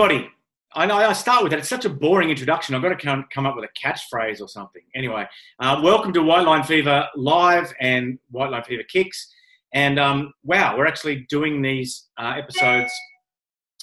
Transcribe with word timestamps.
everybody. 0.00 0.30
I 0.72 0.86
know 0.86 0.96
I 0.96 1.12
start 1.12 1.42
with 1.42 1.50
that. 1.50 1.58
It's 1.58 1.68
such 1.68 1.84
a 1.84 1.90
boring 1.90 2.30
introduction. 2.30 2.74
I've 2.74 2.80
got 2.80 2.98
to 2.98 3.24
come, 3.34 3.44
up 3.44 3.54
with 3.54 3.68
a 3.68 3.86
catchphrase 3.86 4.40
or 4.40 4.48
something. 4.48 4.80
Anyway, 4.94 5.26
uh, 5.58 5.78
welcome 5.84 6.10
to 6.14 6.22
White 6.22 6.46
Line 6.46 6.62
Fever 6.62 7.06
Live 7.16 7.70
and 7.80 8.18
White 8.30 8.50
Line 8.50 8.62
Fever 8.62 8.84
Kicks. 8.90 9.30
And 9.74 9.98
um, 9.98 10.32
wow, 10.42 10.78
we're 10.78 10.86
actually 10.86 11.26
doing 11.28 11.60
these 11.60 12.08
uh, 12.18 12.32
episodes 12.38 12.90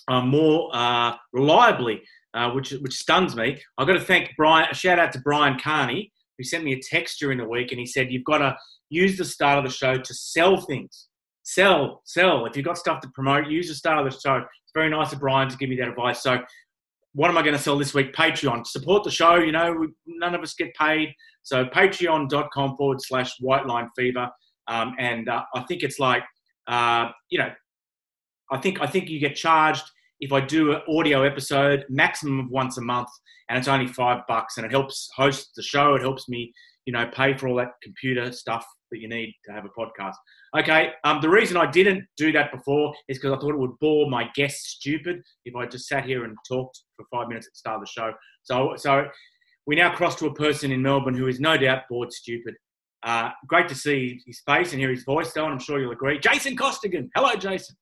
uh, 0.08 0.22
more 0.22 0.72
uh, 0.74 1.14
reliably, 1.34 2.02
uh, 2.34 2.50
which 2.50 2.72
which 2.72 2.98
stuns 2.98 3.36
me. 3.36 3.62
I've 3.78 3.86
got 3.86 3.94
to 3.94 4.00
thank 4.00 4.32
Brian. 4.38 4.68
A 4.72 4.74
shout 4.74 4.98
out 4.98 5.12
to 5.12 5.20
Brian 5.20 5.60
Carney 5.60 6.12
who 6.40 6.44
sent 6.44 6.64
me 6.64 6.74
a 6.74 6.82
text 6.82 7.20
during 7.20 7.38
the 7.38 7.48
week, 7.48 7.72
and 7.72 7.80
he 7.80 7.86
said 7.86 8.12
you've 8.12 8.24
got 8.24 8.40
to 8.40 8.58
use 8.90 9.18
the 9.20 9.26
start 9.26 9.60
of 9.60 9.66
the 9.66 9.70
show 9.70 9.98
to 9.98 10.14
sell 10.16 10.62
things. 10.62 11.07
Sell, 11.48 12.02
sell. 12.04 12.46
If 12.46 12.58
you've 12.58 12.66
got 12.66 12.78
stuff 12.78 13.00
to 13.00 13.08
promote, 13.08 13.48
use 13.48 13.70
the 13.70 13.74
start 13.74 14.06
of 14.06 14.12
the 14.12 14.20
show. 14.20 14.36
It's 14.36 14.74
very 14.74 14.90
nice 14.90 15.14
of 15.14 15.22
Brian 15.22 15.48
to 15.48 15.56
give 15.56 15.70
me 15.70 15.78
that 15.78 15.88
advice. 15.88 16.22
So 16.22 16.40
what 17.14 17.30
am 17.30 17.38
I 17.38 17.42
going 17.42 17.56
to 17.56 17.62
sell 17.62 17.78
this 17.78 17.94
week? 17.94 18.14
Patreon. 18.14 18.68
Support 18.68 19.06
the 19.06 19.12
show. 19.12 19.36
You 19.36 19.54
know, 19.54 19.72
we, 19.72 19.88
none 20.08 20.36
of 20.36 20.42
us 20.42 20.56
get 20.56 20.76
paid. 20.76 21.14
So 21.44 21.64
patreon.com 21.64 22.76
forward 22.76 23.02
slash 23.02 23.40
white 23.40 23.66
line 23.66 23.88
fever. 23.96 24.30
Um, 24.68 24.94
and 25.00 25.30
uh, 25.30 25.44
I 25.56 25.62
think 25.62 25.84
it's 25.84 26.00
like, 26.00 26.24
uh, 26.68 27.12
you 27.30 27.40
know, 27.40 27.52
I 28.52 28.58
think 28.58 28.82
I 28.82 28.86
think 28.86 29.08
you 29.08 29.18
get 29.18 29.38
charged 29.38 29.90
if 30.20 30.34
I 30.34 30.42
do 30.42 30.74
an 30.74 30.82
audio 30.90 31.24
episode, 31.24 31.86
maximum 31.88 32.42
of 32.42 32.52
once 32.52 32.78
a 32.78 32.82
month, 32.82 33.10
and 33.48 33.58
it's 33.58 33.70
only 33.70 33.88
five 33.88 34.24
bucks, 34.28 34.58
and 34.58 34.66
it 34.66 34.72
helps 34.72 35.10
host 35.16 35.52
the 35.56 35.64
show. 35.64 35.96
It 35.96 36.02
helps 36.02 36.28
me, 36.28 36.52
you 36.86 36.92
know, 36.92 37.10
pay 37.14 37.38
for 37.38 37.48
all 37.48 37.56
that 37.56 37.72
computer 37.82 38.34
stuff 38.34 38.66
that 38.92 39.00
you 39.00 39.08
need 39.08 39.34
to 39.46 39.52
have 39.52 39.66
a 39.66 39.70
podcast. 39.70 40.16
Okay, 40.58 40.92
um, 41.04 41.22
the 41.22 41.30
reason 41.30 41.58
I 41.58 41.70
didn't 41.70 42.06
do 42.18 42.32
that 42.32 42.52
before 42.52 42.94
is 43.08 43.18
because 43.18 43.36
I 43.36 43.40
thought 43.40 43.54
it 43.54 43.60
would 43.60 43.78
bore 43.80 44.10
my 44.10 44.30
guests 44.36 44.76
stupid 44.78 45.22
if 45.46 45.56
I 45.56 45.66
just 45.66 45.88
sat 45.88 46.06
here 46.06 46.24
and 46.24 46.36
talked 46.48 46.82
for 46.96 47.06
five 47.12 47.28
minutes 47.28 47.48
at 47.48 47.54
the 47.54 47.58
start 47.58 47.76
of 47.76 47.82
the 47.82 47.88
show. 47.88 48.14
So, 48.44 48.74
so 48.78 49.08
we 49.66 49.76
now 49.76 49.94
cross 49.94 50.16
to 50.16 50.28
a 50.28 50.34
person 50.34 50.72
in 50.72 50.82
Melbourne 50.82 51.16
who 51.16 51.28
is 51.28 51.40
no 51.40 51.58
doubt 51.58 51.84
bored 51.90 52.12
stupid. 52.12 52.56
Uh, 53.04 53.30
great 53.48 53.68
to 53.70 53.76
see 53.76 54.22
his 54.26 54.42
face 54.46 54.72
and 54.72 54.80
hear 54.80 54.90
his 54.90 55.04
voice, 55.04 55.32
though, 55.34 55.46
and 55.46 55.54
I'm 55.54 55.60
sure 55.60 55.80
you'll 55.80 55.92
agree. 55.92 56.20
Jason 56.20 56.56
Costigan. 56.56 57.10
Hello, 57.16 57.36
Jason. 57.36 57.76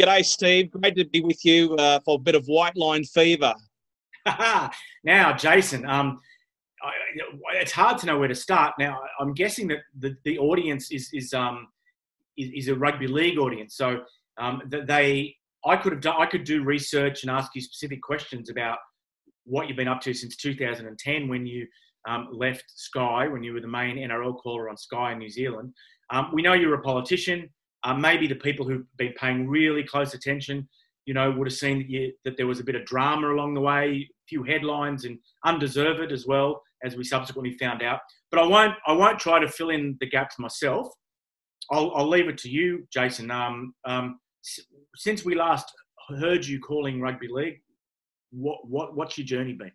G'day, 0.00 0.24
Steve. 0.24 0.70
Great 0.70 0.94
to 0.96 1.06
be 1.06 1.22
with 1.22 1.42
you 1.44 1.74
uh, 1.76 2.00
for 2.04 2.16
a 2.16 2.18
bit 2.18 2.34
of 2.34 2.44
white 2.46 2.76
line 2.76 3.02
fever. 3.04 3.54
now, 5.04 5.32
Jason, 5.32 5.88
um, 5.88 6.20
I, 6.82 6.90
it's 7.54 7.72
hard 7.72 7.98
to 7.98 8.06
know 8.06 8.18
where 8.18 8.28
to 8.28 8.34
start. 8.34 8.74
Now, 8.78 9.00
I'm 9.20 9.34
guessing 9.34 9.68
that 9.68 9.78
the, 9.98 10.16
the 10.24 10.38
audience 10.38 10.90
is 10.90 11.10
is, 11.12 11.32
um, 11.32 11.68
is, 12.36 12.50
is 12.54 12.68
a 12.68 12.74
rugby 12.74 13.06
league 13.06 13.38
audience, 13.38 13.76
so 13.76 14.00
um, 14.38 14.62
they 14.68 15.36
I 15.64 15.76
could 15.76 15.92
have 15.92 16.02
done 16.02 16.16
I 16.18 16.26
could 16.26 16.44
do 16.44 16.62
research 16.64 17.22
and 17.22 17.30
ask 17.30 17.54
you 17.54 17.60
specific 17.60 18.02
questions 18.02 18.50
about 18.50 18.78
what 19.44 19.68
you've 19.68 19.76
been 19.76 19.88
up 19.88 20.00
to 20.02 20.12
since 20.12 20.36
2010 20.36 21.28
when 21.28 21.46
you 21.46 21.66
um, 22.06 22.28
left 22.32 22.64
Sky 22.68 23.26
when 23.28 23.42
you 23.42 23.52
were 23.52 23.60
the 23.60 23.68
main 23.68 23.96
NRL 23.96 24.36
caller 24.38 24.68
on 24.68 24.76
Sky 24.76 25.12
in 25.12 25.18
New 25.18 25.30
Zealand. 25.30 25.72
Um, 26.10 26.30
we 26.32 26.42
know 26.42 26.52
you're 26.52 26.74
a 26.74 26.82
politician. 26.82 27.48
Uh, 27.82 27.94
maybe 27.94 28.26
the 28.26 28.34
people 28.34 28.66
who've 28.66 28.86
been 28.96 29.12
paying 29.18 29.48
really 29.48 29.82
close 29.82 30.14
attention, 30.14 30.68
you 31.04 31.14
know, 31.14 31.30
would 31.30 31.46
have 31.46 31.56
seen 31.56 31.78
that, 31.78 31.90
you, 31.90 32.12
that 32.24 32.36
there 32.36 32.46
was 32.46 32.60
a 32.60 32.64
bit 32.64 32.74
of 32.74 32.84
drama 32.84 33.32
along 33.32 33.54
the 33.54 33.60
way, 33.60 34.08
a 34.08 34.26
few 34.28 34.42
headlines, 34.42 35.04
and 35.04 35.18
undeserved 35.44 36.12
as 36.12 36.26
well, 36.26 36.62
as 36.84 36.96
we 36.96 37.04
subsequently 37.04 37.56
found 37.58 37.82
out. 37.82 38.00
But 38.30 38.40
I 38.40 38.46
won't, 38.46 38.74
I 38.86 38.92
won't 38.92 39.18
try 39.18 39.38
to 39.38 39.48
fill 39.48 39.70
in 39.70 39.96
the 40.00 40.08
gaps 40.08 40.38
myself. 40.38 40.88
I'll, 41.70 41.92
I'll 41.94 42.08
leave 42.08 42.28
it 42.28 42.38
to 42.38 42.48
you, 42.48 42.86
Jason. 42.92 43.30
Um, 43.30 43.74
um, 43.84 44.20
since 44.94 45.24
we 45.24 45.34
last 45.34 45.70
heard 46.18 46.44
you 46.44 46.60
calling 46.60 47.00
rugby 47.00 47.28
league, 47.30 47.60
what, 48.30 48.68
what, 48.68 48.96
what's 48.96 49.18
your 49.18 49.26
journey 49.26 49.54
been? 49.54 49.72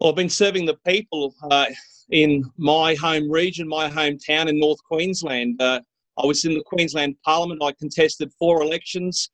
Well, 0.00 0.10
I've 0.10 0.16
been 0.16 0.28
serving 0.28 0.66
the 0.66 0.76
people 0.86 1.34
uh, 1.50 1.66
in 2.10 2.44
my 2.58 2.94
home 2.94 3.30
region, 3.30 3.66
my 3.66 3.88
hometown 3.88 4.48
in 4.48 4.60
North 4.60 4.78
Queensland. 4.84 5.60
Uh, 5.60 5.80
I 6.18 6.26
was 6.26 6.44
in 6.44 6.54
the 6.54 6.62
Queensland 6.64 7.16
Parliament. 7.24 7.62
I 7.62 7.72
contested 7.72 8.30
four 8.38 8.62
elections. 8.62 9.30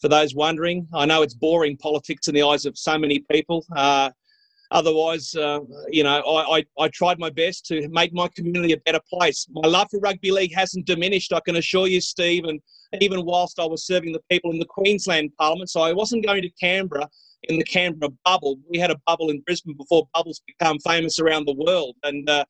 For 0.00 0.08
those 0.08 0.34
wondering, 0.34 0.88
I 0.94 1.04
know 1.04 1.22
it's 1.22 1.34
boring 1.34 1.76
politics 1.76 2.26
in 2.28 2.34
the 2.34 2.42
eyes 2.42 2.64
of 2.66 2.76
so 2.76 2.98
many 2.98 3.20
people. 3.30 3.64
Uh, 3.76 4.10
otherwise, 4.70 5.34
uh, 5.34 5.60
you 5.88 6.04
know, 6.04 6.20
I, 6.20 6.58
I, 6.58 6.64
I, 6.78 6.88
tried 6.88 7.18
my 7.18 7.30
best 7.30 7.66
to 7.66 7.88
make 7.88 8.12
my 8.12 8.28
community 8.28 8.72
a 8.72 8.78
better 8.78 9.00
place. 9.12 9.46
My 9.50 9.68
love 9.68 9.88
for 9.90 9.98
rugby 10.00 10.30
league 10.30 10.54
hasn't 10.54 10.86
diminished, 10.86 11.32
I 11.32 11.40
can 11.40 11.56
assure 11.56 11.88
you, 11.88 12.00
Steve. 12.00 12.44
And 12.44 12.60
even 13.00 13.24
whilst 13.24 13.58
I 13.58 13.66
was 13.66 13.84
serving 13.84 14.12
the 14.12 14.22
people 14.30 14.50
in 14.52 14.58
the 14.58 14.66
Queensland 14.66 15.30
Parliament, 15.38 15.70
so 15.70 15.80
I 15.80 15.92
wasn't 15.92 16.24
going 16.24 16.42
to 16.42 16.50
Canberra 16.60 17.08
in 17.44 17.58
the 17.58 17.64
Canberra 17.64 18.10
bubble. 18.24 18.58
We 18.68 18.78
had 18.78 18.90
a 18.90 19.00
bubble 19.06 19.30
in 19.30 19.40
Brisbane 19.40 19.76
before 19.76 20.08
bubbles 20.14 20.42
become 20.46 20.78
famous 20.80 21.18
around 21.18 21.46
the 21.46 21.54
world. 21.54 21.96
And 22.02 22.28
uh, 22.28 22.44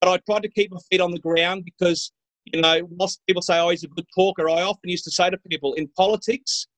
but 0.00 0.10
I 0.10 0.18
tried 0.18 0.42
to 0.42 0.50
keep 0.50 0.70
my 0.70 0.80
feet 0.90 1.00
on 1.00 1.10
the 1.10 1.18
ground 1.18 1.64
because 1.64 2.12
you 2.44 2.60
know, 2.60 2.88
whilst 2.90 3.20
people 3.26 3.42
say, 3.42 3.58
"Oh, 3.58 3.70
he's 3.70 3.84
a 3.84 3.88
good 3.88 4.06
talker," 4.14 4.48
I 4.48 4.62
often 4.62 4.88
used 4.88 5.04
to 5.04 5.10
say 5.10 5.28
to 5.30 5.38
people, 5.50 5.74
in 5.74 5.88
politics, 5.96 6.68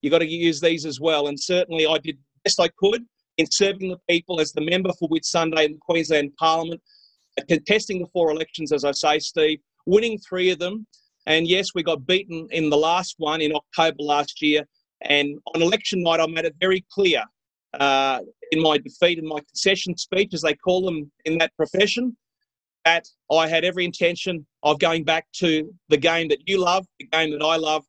you 0.00 0.10
got 0.10 0.20
to 0.20 0.26
use 0.26 0.60
these 0.60 0.86
as 0.86 0.98
well. 0.98 1.28
And 1.28 1.38
certainly, 1.38 1.86
I 1.86 1.98
did 1.98 2.16
the 2.16 2.40
best 2.44 2.58
I 2.58 2.68
could 2.78 3.04
in 3.38 3.50
serving 3.50 3.88
the 3.88 3.98
people 4.10 4.40
as 4.40 4.52
the 4.52 4.60
member 4.60 4.92
for 4.98 5.08
Whitsunday 5.08 5.64
in 5.64 5.72
the 5.72 5.78
Queensland 5.80 6.32
Parliament, 6.38 6.80
contesting 7.48 8.00
the 8.00 8.08
four 8.12 8.30
elections, 8.30 8.72
as 8.72 8.84
I 8.84 8.92
say, 8.92 9.18
Steve, 9.20 9.60
winning 9.86 10.18
three 10.18 10.50
of 10.50 10.58
them. 10.58 10.86
And 11.26 11.46
yes, 11.46 11.68
we 11.74 11.82
got 11.82 12.06
beaten 12.06 12.48
in 12.50 12.68
the 12.68 12.76
last 12.76 13.14
one 13.18 13.40
in 13.40 13.54
October 13.54 14.02
last 14.02 14.42
year. 14.42 14.66
And 15.02 15.38
on 15.54 15.62
election 15.62 16.02
night, 16.02 16.20
I 16.20 16.26
made 16.26 16.46
it 16.46 16.56
very 16.60 16.84
clear 16.92 17.22
uh, 17.78 18.20
in 18.50 18.60
my 18.60 18.78
defeat 18.78 19.18
and 19.18 19.28
my 19.28 19.40
concession 19.40 19.96
speech, 19.96 20.34
as 20.34 20.42
they 20.42 20.54
call 20.54 20.84
them 20.84 21.10
in 21.24 21.38
that 21.38 21.54
profession, 21.56 22.16
that 22.84 23.06
I 23.30 23.46
had 23.46 23.64
every 23.64 23.84
intention 23.84 24.46
of 24.62 24.78
going 24.80 25.04
back 25.04 25.26
to 25.34 25.72
the 25.90 25.96
game 25.96 26.28
that 26.28 26.48
you 26.48 26.58
love, 26.58 26.86
the 26.98 27.06
game 27.06 27.30
that 27.32 27.44
I 27.44 27.56
love, 27.56 27.84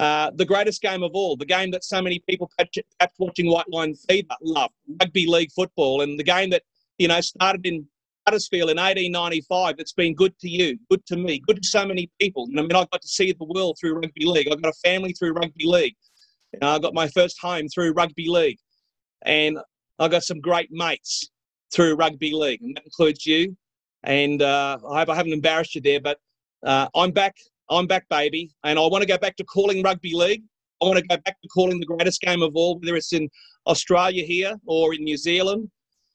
uh, 0.00 0.30
the 0.34 0.46
greatest 0.46 0.80
game 0.80 1.02
of 1.02 1.10
all, 1.12 1.36
the 1.36 1.44
game 1.44 1.70
that 1.70 1.84
so 1.84 2.00
many 2.00 2.22
people 2.26 2.50
perhaps 2.56 3.14
watching 3.18 3.50
White 3.50 3.68
Line 3.68 3.94
Fever 3.94 4.34
love, 4.40 4.70
rugby 4.98 5.26
league 5.26 5.52
football, 5.52 6.00
and 6.00 6.18
the 6.18 6.24
game 6.24 6.48
that 6.48 6.62
you 6.96 7.06
know 7.06 7.20
started 7.20 7.66
in 7.66 7.86
Huddersfield 8.26 8.70
in 8.70 8.78
1895. 8.78 9.76
That's 9.76 9.92
been 9.92 10.14
good 10.14 10.38
to 10.38 10.48
you, 10.48 10.78
good 10.90 11.04
to 11.04 11.18
me, 11.18 11.42
good 11.46 11.62
to 11.62 11.68
so 11.68 11.84
many 11.84 12.10
people. 12.18 12.48
I 12.56 12.62
mean, 12.62 12.72
I 12.72 12.86
got 12.90 13.02
to 13.02 13.08
see 13.08 13.30
the 13.30 13.44
world 13.44 13.76
through 13.78 13.92
rugby 13.92 14.24
league. 14.24 14.48
I 14.50 14.54
got 14.54 14.70
a 14.70 14.88
family 14.88 15.12
through 15.12 15.32
rugby 15.32 15.66
league. 15.66 15.96
I 16.62 16.78
got 16.78 16.94
my 16.94 17.08
first 17.08 17.38
home 17.38 17.68
through 17.68 17.92
rugby 17.92 18.26
league, 18.26 18.58
and 19.26 19.58
I 19.98 20.08
got 20.08 20.22
some 20.22 20.40
great 20.40 20.72
mates 20.72 21.28
through 21.74 21.96
rugby 21.96 22.32
league, 22.32 22.62
and 22.62 22.74
that 22.74 22.86
includes 22.86 23.26
you. 23.26 23.54
And 24.02 24.40
uh, 24.40 24.78
I 24.90 25.00
hope 25.00 25.10
I 25.10 25.14
haven't 25.14 25.34
embarrassed 25.34 25.74
you 25.74 25.82
there, 25.82 26.00
but 26.00 26.16
uh, 26.64 26.88
I'm 26.94 27.10
back. 27.10 27.36
I'm 27.70 27.86
back, 27.86 28.08
baby, 28.10 28.50
and 28.64 28.78
I 28.78 28.82
want 28.82 29.02
to 29.02 29.08
go 29.08 29.16
back 29.16 29.36
to 29.36 29.44
calling 29.44 29.82
rugby 29.82 30.12
league. 30.12 30.42
I 30.82 30.86
want 30.86 30.98
to 30.98 31.06
go 31.06 31.16
back 31.24 31.40
to 31.40 31.48
calling 31.48 31.78
the 31.78 31.86
greatest 31.86 32.20
game 32.20 32.42
of 32.42 32.56
all, 32.56 32.78
whether 32.78 32.96
it's 32.96 33.12
in 33.12 33.28
Australia 33.66 34.24
here 34.24 34.56
or 34.66 34.92
in 34.94 35.04
New 35.04 35.16
Zealand, 35.16 35.70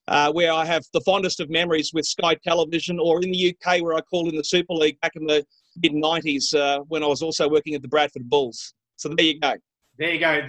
uh, 0.10 0.34
where 0.34 0.52
I 0.52 0.66
have 0.66 0.84
the 0.94 1.02
fondest 1.02 1.40
of 1.40 1.50
memories 1.50 1.92
with 1.94 2.06
Sky 2.06 2.36
Television, 2.44 3.00
or 3.00 3.24
in 3.24 3.32
the 3.32 3.56
UK 3.56 3.82
where 3.82 3.96
I 3.96 4.02
called 4.02 4.28
in 4.28 4.36
the 4.36 4.44
Super 4.44 4.74
League 4.74 5.00
back 5.00 5.14
in 5.16 5.26
the 5.26 5.46
mid 5.82 5.94
90s 5.94 6.54
uh, 6.54 6.82
when 6.90 7.04
I 7.04 7.08
was 7.08 7.22
also 7.22 7.48
working 7.50 7.74
at 7.74 7.82
the 7.82 7.88
Bradford 7.88 8.29
Bulls. 8.29 8.74
So 8.97 9.09
there 9.09 9.26
you 9.26 9.40
go. 9.40 9.53
There 9.97 10.14
you 10.14 10.20
go. 10.20 10.41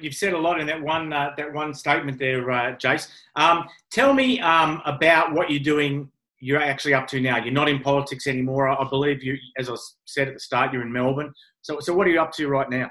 You've 0.00 0.14
said 0.14 0.34
a 0.34 0.38
lot 0.38 0.60
in 0.60 0.68
that 0.68 0.80
one 0.80 1.12
uh, 1.12 1.32
that 1.36 1.52
one 1.52 1.74
statement 1.74 2.16
there, 2.16 2.48
uh, 2.48 2.76
Jace. 2.76 3.08
Um, 3.34 3.68
tell 3.90 4.14
me 4.14 4.38
um, 4.38 4.80
about 4.84 5.32
what 5.32 5.50
you're 5.50 5.58
doing. 5.58 6.08
You're 6.44 6.60
actually 6.60 6.94
up 6.94 7.06
to 7.08 7.20
now. 7.20 7.38
You're 7.38 7.54
not 7.54 7.68
in 7.68 7.80
politics 7.80 8.26
anymore. 8.26 8.68
I 8.68 8.86
believe 8.88 9.22
you, 9.22 9.36
as 9.58 9.70
I 9.70 9.74
said 10.04 10.28
at 10.28 10.34
the 10.34 10.40
start, 10.40 10.72
you're 10.72 10.82
in 10.82 10.92
Melbourne. 10.92 11.32
So, 11.62 11.80
so 11.80 11.94
what 11.94 12.06
are 12.06 12.10
you 12.10 12.20
up 12.20 12.32
to 12.32 12.48
right 12.48 12.68
now? 12.68 12.90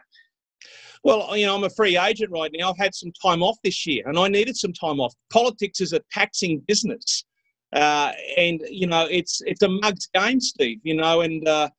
Well, 1.04 1.36
you 1.38 1.46
know, 1.46 1.56
I'm 1.56 1.64
a 1.64 1.70
free 1.70 1.98
agent 1.98 2.32
right 2.32 2.50
now. 2.58 2.72
I've 2.72 2.78
had 2.78 2.96
some 2.96 3.12
time 3.22 3.44
off 3.44 3.58
this 3.64 3.86
year, 3.86 4.04
and 4.08 4.18
I 4.18 4.28
needed 4.28 4.58
some 4.58 4.74
time 4.74 5.00
off. 5.00 5.14
Politics 5.32 5.82
is 5.82 5.94
a 5.94 6.02
taxing 6.12 6.64
business, 6.68 7.26
uh, 7.76 8.12
and 8.38 8.62
you 8.70 8.88
know, 8.88 9.06
it's 9.12 9.42
it's 9.46 9.62
a 9.62 9.70
mugs 9.70 10.08
game, 10.16 10.40
Steve. 10.40 10.80
You 10.84 10.96
know, 10.96 11.22
and 11.22 11.48
uh, 11.48 11.70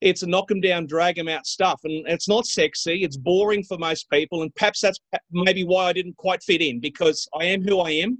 it's 0.00 0.22
a 0.22 0.26
knock 0.26 0.48
them 0.48 0.60
down, 0.60 0.86
drag 0.86 1.16
them 1.16 1.28
out 1.28 1.46
stuff. 1.46 1.80
And 1.84 2.06
it's 2.08 2.28
not 2.28 2.46
sexy. 2.46 3.04
It's 3.04 3.16
boring 3.16 3.62
for 3.64 3.76
most 3.76 4.08
people. 4.10 4.42
And 4.42 4.54
perhaps 4.54 4.80
that's 4.80 4.98
maybe 5.30 5.64
why 5.64 5.86
I 5.86 5.92
didn't 5.92 6.16
quite 6.16 6.42
fit 6.42 6.62
in 6.62 6.80
because 6.80 7.28
I 7.38 7.44
am 7.44 7.62
who 7.62 7.80
I 7.80 7.90
am. 7.90 8.18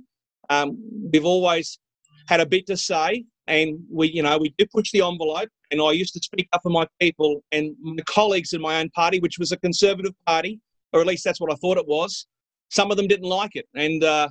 Um, 0.50 0.78
we've 1.12 1.24
always 1.24 1.78
had 2.28 2.40
a 2.40 2.46
bit 2.46 2.66
to 2.66 2.76
say 2.76 3.24
and 3.50 3.80
we, 3.90 4.10
you 4.10 4.22
know, 4.22 4.38
we 4.38 4.54
did 4.56 4.70
push 4.70 4.92
the 4.92 5.02
envelope. 5.02 5.48
And 5.70 5.82
I 5.82 5.92
used 5.92 6.14
to 6.14 6.20
speak 6.20 6.48
up 6.52 6.62
for 6.62 6.70
my 6.70 6.86
people 7.00 7.42
and 7.52 7.74
my 7.82 8.02
colleagues 8.06 8.52
in 8.52 8.60
my 8.60 8.80
own 8.80 8.90
party, 8.90 9.18
which 9.20 9.38
was 9.38 9.52
a 9.52 9.56
conservative 9.58 10.14
party, 10.26 10.60
or 10.92 11.00
at 11.00 11.06
least 11.06 11.24
that's 11.24 11.40
what 11.40 11.52
I 11.52 11.56
thought 11.56 11.76
it 11.76 11.86
was. 11.86 12.26
Some 12.70 12.90
of 12.90 12.96
them 12.96 13.08
didn't 13.08 13.28
like 13.28 13.56
it. 13.56 13.66
And, 13.74 14.02
uh, 14.04 14.28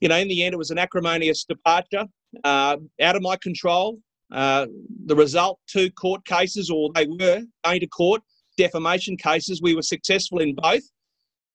you 0.00 0.08
know, 0.08 0.16
in 0.16 0.28
the 0.28 0.44
end, 0.44 0.54
it 0.54 0.56
was 0.56 0.70
an 0.70 0.78
acrimonious 0.78 1.44
departure 1.44 2.06
uh, 2.44 2.76
out 3.02 3.16
of 3.16 3.22
my 3.22 3.36
control. 3.36 3.98
Uh, 4.32 4.66
the 5.06 5.16
result, 5.16 5.58
two 5.66 5.90
court 5.90 6.24
cases, 6.24 6.70
or 6.70 6.90
they 6.94 7.06
were 7.06 7.42
going 7.64 7.80
to 7.80 7.86
court, 7.88 8.22
defamation 8.56 9.16
cases. 9.16 9.60
We 9.60 9.74
were 9.74 9.82
successful 9.82 10.38
in 10.38 10.54
both, 10.54 10.82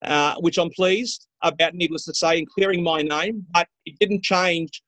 uh, 0.04 0.36
which 0.40 0.58
I'm 0.58 0.70
pleased 0.72 1.28
about, 1.42 1.74
needless 1.74 2.04
to 2.06 2.14
say, 2.14 2.40
in 2.40 2.46
clearing 2.46 2.84
my 2.84 3.02
name, 3.02 3.46
but 3.54 3.68
it 3.86 3.98
didn't 4.00 4.24
change 4.24 4.82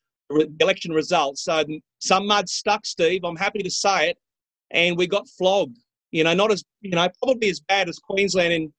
election 0.60 0.92
results. 0.92 1.44
So 1.44 1.64
some 2.00 2.28
mud 2.28 2.50
stuck, 2.50 2.86
Steve. 2.86 3.22
I'm 3.24 3.36
happy 3.36 3.64
to 3.64 3.72
say 3.72 4.10
it. 4.10 4.18
And 4.72 4.98
we 4.98 5.08
got 5.08 5.28
flogged. 5.38 5.78
You 6.12 6.24
know, 6.24 6.34
not 6.34 6.52
as, 6.52 6.64
you 6.82 6.92
know, 6.92 7.08
probably 7.22 7.50
as 7.50 7.60
bad 7.60 7.90
as 7.90 8.00
Queensland 8.00 8.54
in, 8.54 8.74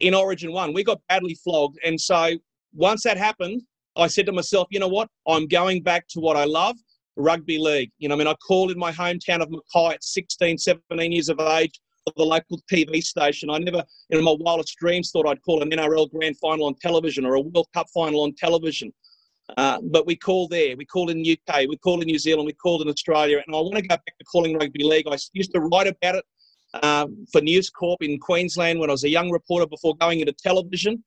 in 0.00 0.14
Origin 0.14 0.52
1. 0.52 0.72
We 0.72 0.84
got 0.84 1.00
badly 1.08 1.34
flogged. 1.34 1.78
And 1.84 2.00
so 2.00 2.32
once 2.72 3.02
that 3.04 3.16
happened, 3.16 3.62
I 3.96 4.06
said 4.06 4.26
to 4.26 4.32
myself, 4.32 4.68
you 4.70 4.80
know 4.80 4.88
what? 4.88 5.08
I'm 5.26 5.46
going 5.46 5.82
back 5.82 6.06
to 6.10 6.20
what 6.20 6.36
I 6.36 6.44
love 6.44 6.76
rugby 7.16 7.58
league. 7.58 7.90
You 7.98 8.08
know, 8.08 8.14
I 8.14 8.18
mean, 8.18 8.26
I 8.26 8.34
called 8.34 8.70
in 8.70 8.78
my 8.78 8.92
hometown 8.92 9.42
of 9.42 9.50
Mackay 9.50 9.94
at 9.94 10.04
16, 10.04 10.58
17 10.58 11.12
years 11.12 11.28
of 11.28 11.40
age 11.40 11.80
of 12.06 12.14
the 12.16 12.24
local 12.24 12.58
TV 12.72 13.02
station. 13.02 13.50
I 13.50 13.58
never, 13.58 13.84
in 14.10 14.24
my 14.24 14.36
wildest 14.38 14.76
dreams, 14.78 15.10
thought 15.10 15.26
I'd 15.26 15.42
call 15.42 15.62
an 15.62 15.70
NRL 15.70 16.10
grand 16.10 16.38
final 16.38 16.66
on 16.66 16.74
television 16.80 17.26
or 17.26 17.34
a 17.34 17.40
World 17.40 17.68
Cup 17.74 17.86
final 17.92 18.22
on 18.22 18.34
television. 18.34 18.92
Uh, 19.56 19.78
but 19.90 20.06
we 20.06 20.16
call 20.16 20.48
there, 20.48 20.76
we 20.76 20.84
call 20.84 21.10
in 21.10 21.22
the 21.22 21.38
UK, 21.48 21.68
we 21.68 21.76
call 21.76 22.00
in 22.00 22.06
New 22.06 22.18
Zealand, 22.18 22.46
we 22.46 22.52
call 22.52 22.80
in 22.82 22.88
Australia, 22.88 23.42
and 23.44 23.56
I 23.56 23.58
want 23.60 23.76
to 23.76 23.82
go 23.82 23.88
back 23.88 24.18
to 24.18 24.24
calling 24.24 24.56
rugby 24.56 24.84
league. 24.84 25.06
I 25.08 25.16
used 25.32 25.52
to 25.54 25.60
write 25.60 25.86
about 25.86 26.16
it 26.16 26.24
um, 26.82 27.26
for 27.32 27.40
News 27.40 27.70
Corp 27.70 28.02
in 28.02 28.18
Queensland 28.18 28.78
when 28.78 28.90
I 28.90 28.92
was 28.92 29.04
a 29.04 29.08
young 29.08 29.30
reporter 29.30 29.66
before 29.66 29.96
going 29.96 30.20
into 30.20 30.32
television. 30.32 31.02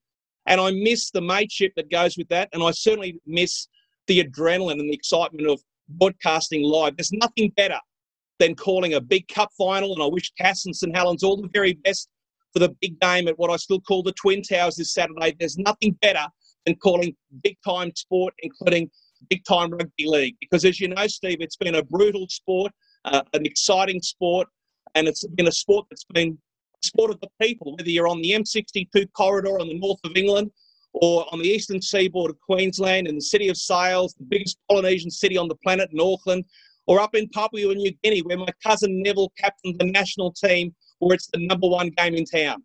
And 0.46 0.60
I 0.60 0.72
miss 0.72 1.10
the 1.12 1.22
mateship 1.22 1.74
that 1.76 1.90
goes 1.90 2.18
with 2.18 2.28
that. 2.30 2.50
And 2.54 2.64
I 2.64 2.72
certainly 2.72 3.20
miss 3.26 3.68
the 4.08 4.24
adrenaline 4.24 4.80
and 4.80 4.90
the 4.90 4.94
excitement 4.94 5.48
of 5.48 5.62
broadcasting 5.88 6.64
live. 6.64 6.98
There's 6.98 7.14
nothing 7.14 7.50
better 7.56 7.80
than 8.40 8.56
calling 8.56 8.96
a 8.96 9.02
big 9.02 9.28
cup 9.30 9.50
final. 9.58 9.94
And 9.94 10.04
I 10.04 10.08
wish 10.08 10.34
Cas 10.38 10.66
and 10.66 10.76
St 10.76 10.96
Helens 10.96 11.24
all 11.24 11.38
the 11.38 11.50
very 11.54 11.74
best 11.74 12.10
for 12.52 12.60
the 12.60 12.76
big 12.82 13.00
game 13.00 13.28
at 13.28 13.40
what 13.40 13.50
I 13.50 13.56
still 13.56 13.80
call 13.80 14.04
the 14.04 14.12
Twin 14.14 14.42
Towers 14.42 14.76
this 14.76 14.94
Saturday. 14.94 15.36
There's 15.40 15.58
nothing 15.58 15.94
better 16.02 16.28
than 16.66 16.76
calling 16.76 17.16
big 17.44 17.58
time 17.66 17.92
sport, 17.96 18.34
including 18.40 18.90
big 19.30 19.44
time 19.46 19.72
rugby 19.72 20.06
league. 20.06 20.36
Because 20.40 20.66
as 20.66 20.80
you 20.80 20.88
know, 20.88 21.08
Steve, 21.08 21.38
it's 21.40 21.56
been 21.56 21.76
a 21.76 21.84
brutal 21.84 22.28
sport, 22.30 22.72
uh, 23.06 23.22
an 23.34 23.46
exciting 23.46 24.02
sport, 24.02 24.48
and 24.96 25.08
it's 25.08 25.26
been 25.28 25.48
a 25.48 25.52
sport 25.52 25.86
that's 25.90 26.06
been 26.14 26.38
sport 26.82 27.12
of 27.12 27.20
the 27.22 27.30
people, 27.42 27.76
whether 27.76 27.90
you're 27.90 28.08
on 28.08 28.22
the 28.22 28.32
M62 28.32 29.12
corridor 29.14 29.58
in 29.60 29.68
the 29.68 29.80
north 29.80 30.00
of 30.04 30.16
England 30.16 30.52
or 30.94 31.26
on 31.32 31.40
the 31.40 31.48
eastern 31.48 31.82
seaboard 31.82 32.30
of 32.30 32.40
Queensland 32.42 33.08
in 33.08 33.16
the 33.16 33.22
city 33.22 33.50
of 33.50 33.58
Sails, 33.58 34.14
the 34.14 34.26
biggest 34.26 34.58
Polynesian 34.70 35.10
city 35.10 35.38
on 35.38 35.48
the 35.48 35.56
planet 35.56 35.90
in 35.92 36.00
Auckland, 36.00 36.46
or 36.86 37.00
up 37.00 37.16
in 37.16 37.28
Papua 37.30 37.74
New 37.74 37.92
Guinea, 38.04 38.22
where 38.22 38.38
my 38.38 38.50
cousin 38.62 39.02
Neville 39.02 39.32
captained 39.40 39.80
the 39.80 39.86
national 39.86 40.34
team, 40.34 40.76
where 41.00 41.16
it's 41.16 41.30
the 41.34 41.40
number 41.40 41.68
one 41.68 41.90
game 41.90 42.14
in 42.14 42.26
town. 42.26 42.64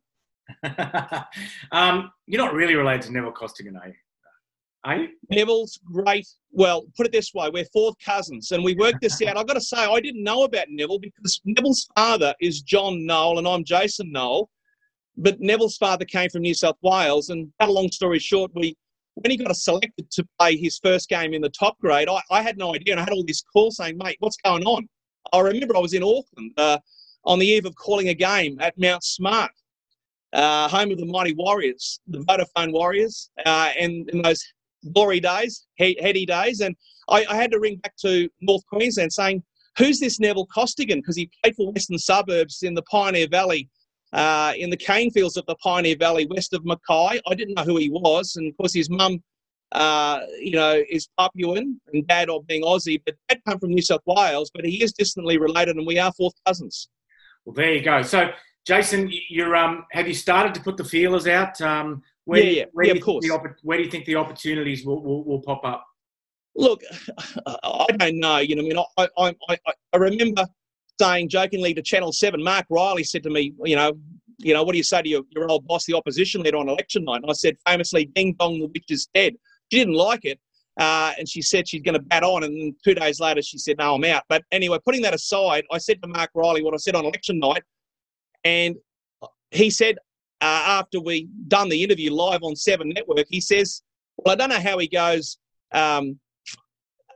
um, 1.72 2.10
you're 2.26 2.42
not 2.42 2.54
really 2.54 2.74
related 2.74 3.02
to 3.02 3.12
Neville 3.12 3.32
Costigan, 3.32 3.76
are 3.76 3.88
you? 3.88 3.94
Are 4.84 4.96
you? 4.96 5.08
Neville's 5.30 5.78
great. 5.84 6.26
Well, 6.52 6.84
put 6.96 7.06
it 7.06 7.12
this 7.12 7.34
way: 7.34 7.50
we're 7.52 7.66
fourth 7.72 7.96
cousins, 8.04 8.52
and 8.52 8.62
we 8.62 8.74
worked 8.74 9.00
this 9.00 9.20
out. 9.22 9.36
I've 9.36 9.46
got 9.46 9.54
to 9.54 9.60
say, 9.60 9.78
I 9.78 10.00
didn't 10.00 10.22
know 10.22 10.44
about 10.44 10.66
Neville 10.68 11.00
because 11.00 11.40
Neville's 11.44 11.86
father 11.94 12.34
is 12.40 12.62
John 12.62 13.04
Noel, 13.04 13.38
and 13.38 13.48
I'm 13.48 13.64
Jason 13.64 14.12
Noel. 14.12 14.48
But 15.16 15.40
Neville's 15.40 15.76
father 15.76 16.04
came 16.04 16.30
from 16.30 16.42
New 16.42 16.54
South 16.54 16.78
Wales, 16.80 17.30
and 17.30 17.52
a 17.60 17.70
long 17.70 17.90
story 17.90 18.20
short, 18.20 18.52
we 18.54 18.76
when 19.14 19.32
he 19.32 19.36
got 19.36 19.54
selected 19.56 20.08
to 20.12 20.26
play 20.38 20.56
his 20.56 20.78
first 20.78 21.08
game 21.08 21.34
in 21.34 21.42
the 21.42 21.50
top 21.50 21.76
grade, 21.80 22.08
I, 22.08 22.22
I 22.30 22.40
had 22.40 22.56
no 22.56 22.74
idea, 22.74 22.94
and 22.94 23.00
I 23.00 23.04
had 23.04 23.12
all 23.12 23.24
this 23.26 23.42
call 23.42 23.72
saying, 23.72 23.98
"Mate, 23.98 24.16
what's 24.20 24.36
going 24.36 24.64
on?" 24.64 24.88
I 25.32 25.40
remember 25.40 25.76
I 25.76 25.80
was 25.80 25.92
in 25.92 26.04
Auckland 26.04 26.52
uh, 26.56 26.78
on 27.24 27.40
the 27.40 27.46
eve 27.46 27.66
of 27.66 27.74
calling 27.74 28.08
a 28.08 28.14
game 28.14 28.58
at 28.60 28.78
Mount 28.78 29.02
Smart, 29.02 29.50
uh, 30.32 30.68
home 30.68 30.90
of 30.90 30.98
the 30.98 31.06
mighty 31.06 31.34
Warriors, 31.34 32.00
the 32.06 32.18
Vodafone 32.20 32.72
Warriors, 32.72 33.30
uh, 33.46 33.70
and 33.78 34.08
in 34.10 34.22
those 34.22 34.42
glory 34.92 35.20
days, 35.20 35.66
heady 35.78 36.26
days, 36.26 36.60
and 36.60 36.76
I, 37.08 37.24
I, 37.28 37.34
had 37.34 37.50
to 37.52 37.58
ring 37.58 37.76
back 37.76 37.96
to 38.02 38.28
North 38.40 38.64
Queensland 38.66 39.12
saying, 39.12 39.42
"Who's 39.78 39.98
this 40.00 40.20
Neville 40.20 40.46
Costigan?" 40.46 41.00
Because 41.00 41.16
he 41.16 41.30
played 41.42 41.56
for 41.56 41.72
Western 41.72 41.98
Suburbs 41.98 42.62
in 42.62 42.74
the 42.74 42.82
Pioneer 42.82 43.28
Valley 43.28 43.68
uh, 44.12 44.52
in 44.56 44.70
the 44.70 44.76
cane 44.76 45.10
fields 45.10 45.36
of 45.36 45.46
the 45.46 45.54
Pioneer 45.56 45.96
Valley 45.96 46.26
west 46.26 46.52
of 46.52 46.64
Mackay. 46.64 47.20
I 47.26 47.34
didn't 47.34 47.54
know 47.54 47.64
who 47.64 47.76
he 47.76 47.90
was, 47.90 48.36
and 48.36 48.48
of 48.48 48.56
course 48.56 48.74
his 48.74 48.90
mum, 48.90 49.22
uh, 49.72 50.20
you 50.40 50.52
know, 50.52 50.82
is 50.88 51.08
Papuan 51.18 51.80
and 51.92 52.06
dad 52.06 52.30
or 52.30 52.42
being 52.44 52.62
Aussie, 52.62 53.00
but 53.04 53.16
dad 53.28 53.40
come 53.46 53.58
from 53.58 53.70
New 53.70 53.82
South 53.82 54.02
Wales, 54.06 54.50
but 54.54 54.64
he 54.64 54.82
is 54.82 54.92
distantly 54.92 55.38
related, 55.38 55.76
and 55.76 55.86
we 55.86 55.98
are 55.98 56.12
fourth 56.12 56.34
cousins. 56.46 56.88
Well, 57.44 57.54
there 57.54 57.72
you 57.72 57.82
go. 57.82 58.02
So, 58.02 58.30
Jason, 58.68 59.10
you're 59.30 59.56
um, 59.56 59.86
have 59.92 60.06
you 60.06 60.12
started 60.12 60.52
to 60.52 60.60
put 60.60 60.76
the 60.76 60.84
feelers 60.84 61.26
out? 61.26 61.58
Um, 61.62 62.02
where, 62.26 62.42
yeah, 62.42 62.50
yeah, 62.50 62.64
where 62.72 62.86
yeah 62.86 62.92
of 62.92 63.00
course. 63.00 63.26
The, 63.26 63.54
where 63.62 63.78
do 63.78 63.84
you 63.84 63.90
think 63.90 64.04
the 64.04 64.16
opportunities 64.16 64.84
will, 64.84 65.02
will, 65.02 65.24
will 65.24 65.40
pop 65.40 65.64
up? 65.64 65.86
Look, 66.54 66.82
I 67.46 67.86
don't 67.98 68.20
know. 68.20 68.36
You 68.38 68.56
know, 68.56 68.62
I 68.62 68.66
mean, 68.66 68.78
I, 68.98 69.08
I, 69.16 69.34
I, 69.48 69.72
I 69.94 69.96
remember 69.96 70.44
saying 71.00 71.30
jokingly 71.30 71.72
to 71.72 71.80
Channel 71.80 72.12
7, 72.12 72.44
Mark 72.44 72.66
Riley 72.68 73.04
said 73.04 73.22
to 73.22 73.30
me, 73.30 73.54
you 73.64 73.74
know, 73.74 73.94
you 74.36 74.52
know, 74.52 74.62
what 74.64 74.72
do 74.72 74.76
you 74.76 74.84
say 74.84 75.00
to 75.00 75.08
your, 75.08 75.22
your 75.30 75.50
old 75.50 75.66
boss, 75.66 75.86
the 75.86 75.94
opposition 75.94 76.42
leader 76.42 76.58
on 76.58 76.68
election 76.68 77.04
night? 77.04 77.22
And 77.22 77.30
I 77.30 77.34
said 77.34 77.56
famously, 77.66 78.04
ding 78.14 78.36
dong, 78.38 78.60
the 78.60 78.66
witch 78.66 78.90
is 78.90 79.08
dead. 79.14 79.32
She 79.72 79.78
didn't 79.78 79.94
like 79.94 80.26
it. 80.26 80.38
Uh, 80.78 81.12
and 81.16 81.26
she 81.26 81.40
said 81.40 81.66
she's 81.66 81.82
going 81.82 81.94
to 81.94 82.02
bat 82.02 82.22
on. 82.22 82.44
And 82.44 82.74
two 82.84 82.94
days 82.94 83.18
later, 83.18 83.40
she 83.40 83.56
said, 83.56 83.78
no, 83.78 83.94
I'm 83.94 84.04
out. 84.04 84.24
But 84.28 84.44
anyway, 84.52 84.78
putting 84.84 85.00
that 85.02 85.14
aside, 85.14 85.64
I 85.72 85.78
said 85.78 86.02
to 86.02 86.08
Mark 86.08 86.30
Riley 86.34 86.62
what 86.62 86.74
I 86.74 86.76
said 86.76 86.94
on 86.94 87.06
election 87.06 87.38
night. 87.38 87.62
And 88.44 88.76
he 89.50 89.70
said, 89.70 89.98
uh, 90.40 90.80
after 90.80 91.00
we 91.00 91.28
done 91.48 91.68
the 91.68 91.82
interview 91.82 92.12
live 92.12 92.42
on 92.42 92.54
Seven 92.54 92.90
Network, 92.90 93.26
he 93.28 93.40
says, 93.40 93.82
well, 94.16 94.32
I 94.32 94.36
don't 94.36 94.50
know 94.50 94.60
how 94.60 94.78
he 94.78 94.88
goes 94.88 95.38
um, 95.72 96.18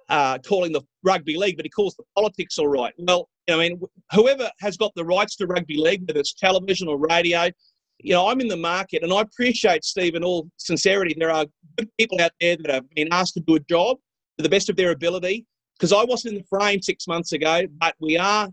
uh, 0.09 0.39
calling 0.39 0.73
the 0.73 0.83
rugby 1.05 1.37
league, 1.37 1.57
but 1.57 1.65
he 1.65 1.71
calls 1.71 1.95
the 1.95 2.05
politics 2.17 2.59
all 2.59 2.69
right. 2.69 2.93
Well, 2.99 3.29
I 3.49 3.57
mean, 3.57 3.81
whoever 4.13 4.51
has 4.61 4.77
got 4.77 4.93
the 4.95 5.05
rights 5.05 5.37
to 5.37 5.47
rugby 5.47 5.77
league, 5.77 6.03
whether 6.07 6.21
it's 6.21 6.35
television 6.35 6.89
or 6.89 6.99
radio, 6.99 7.51
you 7.99 8.13
know, 8.13 8.29
I'm 8.29 8.41
in 8.41 8.49
the 8.49 8.57
market 8.57 9.03
and 9.03 9.13
I 9.13 9.21
appreciate, 9.21 9.85
Steve, 9.85 10.15
in 10.15 10.25
all 10.25 10.49
sincerity, 10.57 11.15
there 11.17 11.31
are 11.31 11.47
good 11.77 11.89
people 11.99 12.21
out 12.21 12.33
there 12.41 12.57
that 12.57 12.71
have 12.71 12.91
been 12.91 13.09
asked 13.13 13.35
to 13.35 13.41
do 13.41 13.57
a 13.57 13.61
job 13.61 13.99
to 14.39 14.43
the 14.43 14.49
best 14.49 14.69
of 14.69 14.77
their 14.77 14.91
ability. 14.91 15.47
Because 15.79 15.93
I 15.93 16.05
wasn't 16.05 16.35
in 16.35 16.41
the 16.41 16.47
frame 16.47 16.81
six 16.81 17.09
months 17.09 17.33
ago, 17.33 17.63
but 17.79 17.95
we 17.99 18.17
are 18.17 18.49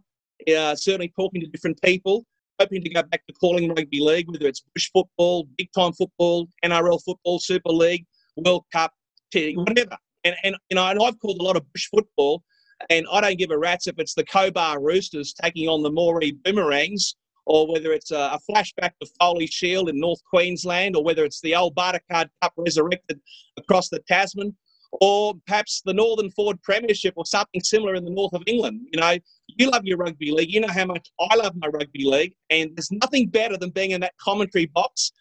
uh, 0.56 0.76
certainly 0.76 1.12
talking 1.16 1.42
to 1.42 1.48
different 1.48 1.80
people, 1.84 2.26
hoping 2.60 2.84
to 2.84 2.90
go 2.90 3.04
back 3.04 3.26
to 3.28 3.34
calling 3.34 3.70
rugby 3.70 4.00
league, 4.00 4.30
whether 4.30 4.48
it's 4.48 4.62
bush 4.74 4.90
football, 4.92 5.48
big 5.58 5.70
time 5.74 5.94
football, 5.94 6.48
NRL 6.64 7.00
football, 7.04 7.40
Super 7.40 7.70
League, 7.70 8.06
World 8.36 8.66
Cup, 8.72 8.94
whatever. 9.34 9.98
And, 10.24 10.36
and 10.44 10.56
you 10.70 10.76
know, 10.76 10.86
and 10.86 11.02
I've 11.02 11.20
called 11.20 11.40
a 11.40 11.44
lot 11.44 11.56
of 11.56 11.72
bush 11.72 11.88
football 11.88 12.44
and 12.90 13.06
I 13.12 13.22
don't 13.22 13.38
give 13.38 13.52
a 13.52 13.58
rat's 13.58 13.88
if 13.88 13.96
it's 13.98 14.14
the 14.14 14.24
Cobar 14.24 14.82
Roosters 14.82 15.34
taking 15.34 15.68
on 15.68 15.84
the 15.84 15.92
Moree 15.92 16.38
Boomerangs, 16.44 17.16
or 17.46 17.72
whether 17.72 17.92
it's 17.92 18.12
a, 18.12 18.38
a 18.38 18.40
flashback 18.50 18.92
to 19.02 19.10
Foley 19.20 19.48
Shield 19.48 19.90
in 19.90 20.00
North 20.00 20.22
Queensland, 20.30 20.96
or 20.96 21.04
whether 21.04 21.26
it's 21.26 21.42
the 21.42 21.56
old 21.56 21.76
Bartercard 21.76 22.30
Cup 22.42 22.54
resurrected 22.58 23.20
across 23.58 23.90
the 23.90 24.00
Tasman, 24.08 24.56
or 24.92 25.36
perhaps 25.46 25.82
the 25.86 25.94
Northern 25.94 26.32
Ford 26.32 26.62
Premiership 26.62 27.14
or 27.16 27.26
something 27.26 27.62
similar 27.62 27.96
in 27.96 28.04
the 28.04 28.12
north 28.12 28.34
of 28.34 28.44
England. 28.48 28.88
You 28.92 29.00
know, 29.00 29.18
you 29.48 29.70
love 29.70 29.86
your 29.86 29.98
rugby 29.98 30.32
league. 30.32 30.52
You 30.52 30.62
know 30.62 30.68
how 30.68 30.86
much 30.86 31.10
I 31.20 31.36
love 31.36 31.56
my 31.56 31.68
rugby 31.68 32.06
league, 32.06 32.34
and 32.50 32.76
there's 32.76 32.92
nothing 32.92 33.28
better 33.28 33.58
than 33.58 33.70
being 33.70 33.92
in 33.92 34.02
that 34.02 34.18
commentary 34.18 34.66
box, 34.68 35.12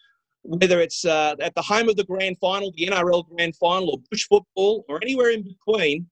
whether 0.41 0.79
it's 0.79 1.05
uh, 1.05 1.35
at 1.39 1.53
the 1.55 1.61
home 1.61 1.89
of 1.89 1.95
the 1.95 2.03
grand 2.03 2.37
final, 2.39 2.71
the 2.75 2.87
NRL 2.87 3.27
grand 3.29 3.55
final, 3.57 3.91
or 3.91 3.97
bush 4.09 4.27
football, 4.27 4.85
or 4.89 4.99
anywhere 5.01 5.31
in 5.31 5.43
between, 5.43 6.07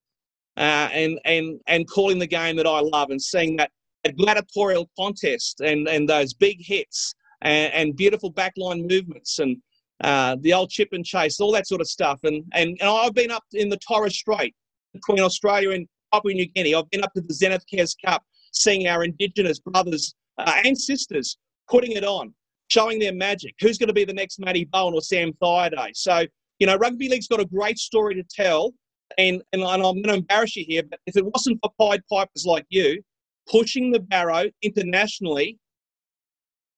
uh, 0.58 0.90
and 0.92 1.20
and 1.26 1.60
and 1.68 1.88
calling 1.90 2.20
the 2.20 2.28
game 2.28 2.56
that 2.58 2.68
I 2.68 2.80
love 2.80 3.10
and 3.10 3.22
seeing 3.22 3.56
that, 3.58 3.72
that 4.04 4.18
gladiatorial 4.18 4.90
contest 4.98 5.62
and 5.62 5.88
and 5.88 6.08
those 6.08 6.34
big 6.34 6.58
hits 6.60 7.16
and, 7.42 7.74
and 7.74 7.96
beautiful 7.96 8.32
backline 8.32 8.90
movements 8.90 9.40
and 9.40 9.58
uh, 10.04 10.36
the 10.42 10.54
old 10.54 10.70
chip 10.70 10.90
and 10.92 11.06
chase, 11.06 11.40
all 11.40 11.52
that 11.52 11.68
sort 11.68 11.82
of 11.82 11.88
stuff. 11.88 12.20
And, 12.24 12.44
and 12.54 12.78
and 12.80 12.90
I've 12.90 13.14
been 13.14 13.32
up 13.32 13.44
in 13.54 13.70
the 13.70 13.78
Torres 13.78 14.18
Strait 14.18 14.56
between 14.94 15.20
Australia 15.20 15.72
and 15.72 15.88
Papua 16.14 16.34
New 16.34 16.48
Guinea. 16.48 16.76
I've 16.76 16.90
been 16.90 17.04
up 17.04 17.14
to 17.14 17.22
the 17.22 17.34
Zenadth 17.34 17.66
Kes 17.72 17.96
Cup, 18.06 18.24
seeing 18.52 18.88
our 18.88 19.04
Indigenous 19.04 19.60
brothers 19.60 20.16
uh, 20.38 20.62
and 20.64 20.78
sisters 20.78 21.38
putting 21.70 21.94
it 21.94 22.04
on, 22.04 22.34
showing 22.70 23.00
their 23.00 23.14
magic. 23.14 23.56
Who's 23.60 23.78
going 23.78 23.88
to 23.88 23.94
be 23.94 24.06
the 24.06 24.14
next 24.14 24.40
Matty 24.40 24.66
Bowen 24.66 24.94
or 24.94 25.02
Sam 25.02 25.32
Thaiday? 25.42 25.92
So 25.94 26.26
you 26.60 26.68
know, 26.68 26.76
rugby 26.78 27.08
league's 27.10 27.28
got 27.28 27.40
a 27.40 27.46
great 27.46 27.78
story 27.78 28.16
to 28.16 28.24
tell 28.24 28.74
and, 29.18 29.42
and 29.54 29.64
I'm 29.64 29.82
going 29.82 30.04
to 30.04 30.14
embarrass 30.16 30.56
you 30.56 30.66
here, 30.68 30.84
but 30.90 31.00
if 31.06 31.16
it 31.16 31.26
wasn't 31.26 31.60
for 31.64 31.72
Pied 31.80 32.02
Pipers 32.12 32.46
like 32.46 32.66
you 32.70 33.02
pushing 33.50 33.92
the 33.92 34.00
barrow 34.00 34.46
internationally, 34.62 35.58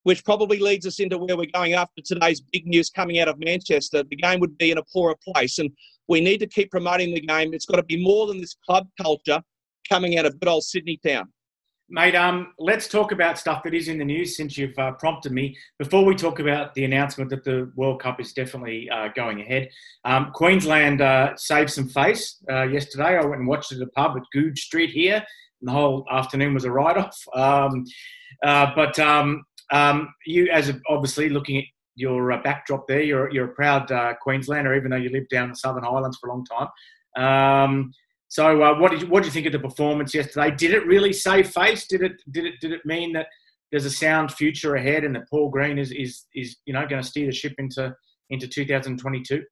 which 0.10 0.26
probably 0.26 0.58
leads 0.58 0.88
us 0.88 1.00
into 1.00 1.20
where 1.20 1.38
we're 1.38 1.46
going 1.54 1.74
after 1.74 2.02
today's 2.04 2.42
big 2.42 2.66
news 2.66 2.90
coming 2.90 3.20
out 3.20 3.28
of 3.28 3.38
Manchester, 3.38 4.02
the 4.02 4.16
game 4.16 4.40
would 4.40 4.58
be 4.58 4.72
in 4.72 4.80
a 4.80 4.84
poorer 4.92 5.14
place. 5.24 5.60
And 5.60 5.70
we 6.08 6.20
need 6.20 6.40
to 6.40 6.48
keep 6.48 6.72
promoting 6.72 7.14
the 7.14 7.22
game. 7.22 7.54
It's 7.54 7.68
got 7.68 7.76
to 7.76 7.84
be 7.84 8.04
more 8.04 8.26
than 8.26 8.42
this 8.42 8.56
club 8.66 8.88
culture 9.00 9.40
coming 9.88 10.18
out 10.18 10.26
of 10.26 10.40
good 10.40 10.50
old 10.50 10.64
Sydney 10.64 11.00
town. 11.06 11.32
Mate, 11.92 12.16
um, 12.16 12.54
let's 12.58 12.88
talk 12.88 13.12
about 13.12 13.38
stuff 13.38 13.62
that 13.62 13.76
is 13.76 13.88
in 13.88 14.00
the 14.00 14.04
news 14.04 14.36
since 14.36 14.58
you've 14.58 14.78
uh, 14.80 14.94
prompted 14.94 15.32
me. 15.32 15.56
Before 15.78 16.04
we 16.04 16.16
talk 16.16 16.40
about 16.40 16.74
the 16.74 16.86
announcement 16.86 17.30
that 17.30 17.44
the 17.44 17.72
World 17.76 18.02
Cup 18.02 18.20
is 18.20 18.34
definitely 18.34 18.90
uh, 18.90 19.10
going 19.16 19.42
ahead, 19.42 19.70
um, 20.06 20.32
Queensland 20.34 21.02
uh, 21.02 21.36
saved 21.36 21.70
some 21.70 21.88
face 21.88 22.44
uh, 22.50 22.64
yesterday. 22.64 23.16
I 23.16 23.24
went 23.24 23.42
and 23.42 23.48
watched 23.48 23.72
it 23.74 23.76
at 23.76 23.88
a 23.88 23.92
pub 23.92 24.18
at 24.18 24.24
Goode 24.34 24.58
Street 24.58 24.90
here, 24.90 25.18
and 25.62 25.68
the 25.68 25.72
whole 25.72 26.04
afternoon 26.10 26.56
was 26.56 26.66
a 26.66 26.72
write 26.72 26.98
off. 26.98 27.16
Um, 27.36 27.86
uh, 28.44 28.72
but 28.76 28.98
um, 29.72 30.14
you, 30.26 30.50
as 30.52 30.70
a, 30.70 30.80
obviously 30.88 31.30
looking 31.30 31.58
at 31.58 31.66
your 31.96 32.32
uh, 32.32 32.42
backdrop 32.42 32.88
there, 32.88 33.02
you're, 33.02 33.32
you're 33.32 33.46
a 33.46 33.54
proud 33.54 33.92
Queenslander, 34.22 34.76
even 34.76 34.90
though 34.90 34.98
you 34.98 35.10
lived 35.10 35.30
down 35.30 35.46
in 35.46 35.50
the 35.52 35.56
Southern 35.56 35.84
Highlands 35.84 36.18
for 36.20 36.30
a 36.30 36.34
long 36.34 36.46
time. 36.46 36.68
Um, 37.18 37.92
so, 38.30 38.62
uh, 38.62 38.80
what 38.80 38.92
did 38.92 39.02
you, 39.02 39.08
what 39.08 39.24
did 39.24 39.28
you 39.28 39.34
think 39.34 39.48
of 39.48 39.54
the 39.54 39.68
performance 39.68 40.14
yesterday? 40.14 40.56
Did 40.56 40.72
it 40.72 40.86
really 40.86 41.14
save 41.14 41.50
face? 41.50 41.88
Did 41.88 42.04
it 42.04 42.22
did 42.32 42.46
it 42.46 42.54
did 42.62 42.72
it 42.72 42.86
mean 42.86 43.12
that 43.14 43.28
there's 43.72 43.86
a 43.86 43.92
sound 43.92 44.32
future 44.32 44.76
ahead 44.76 45.04
and 45.04 45.16
that 45.16 45.28
Paul 45.30 45.50
Green 45.50 45.80
is 45.80 45.92
is 45.92 46.26
is 46.36 46.58
you 46.66 46.74
know 46.74 46.86
going 46.88 47.02
to 47.02 47.08
steer 47.08 47.26
the 47.26 47.32
ship 47.32 47.56
into 47.58 47.94
into 48.30 48.48
2022? 48.48 49.44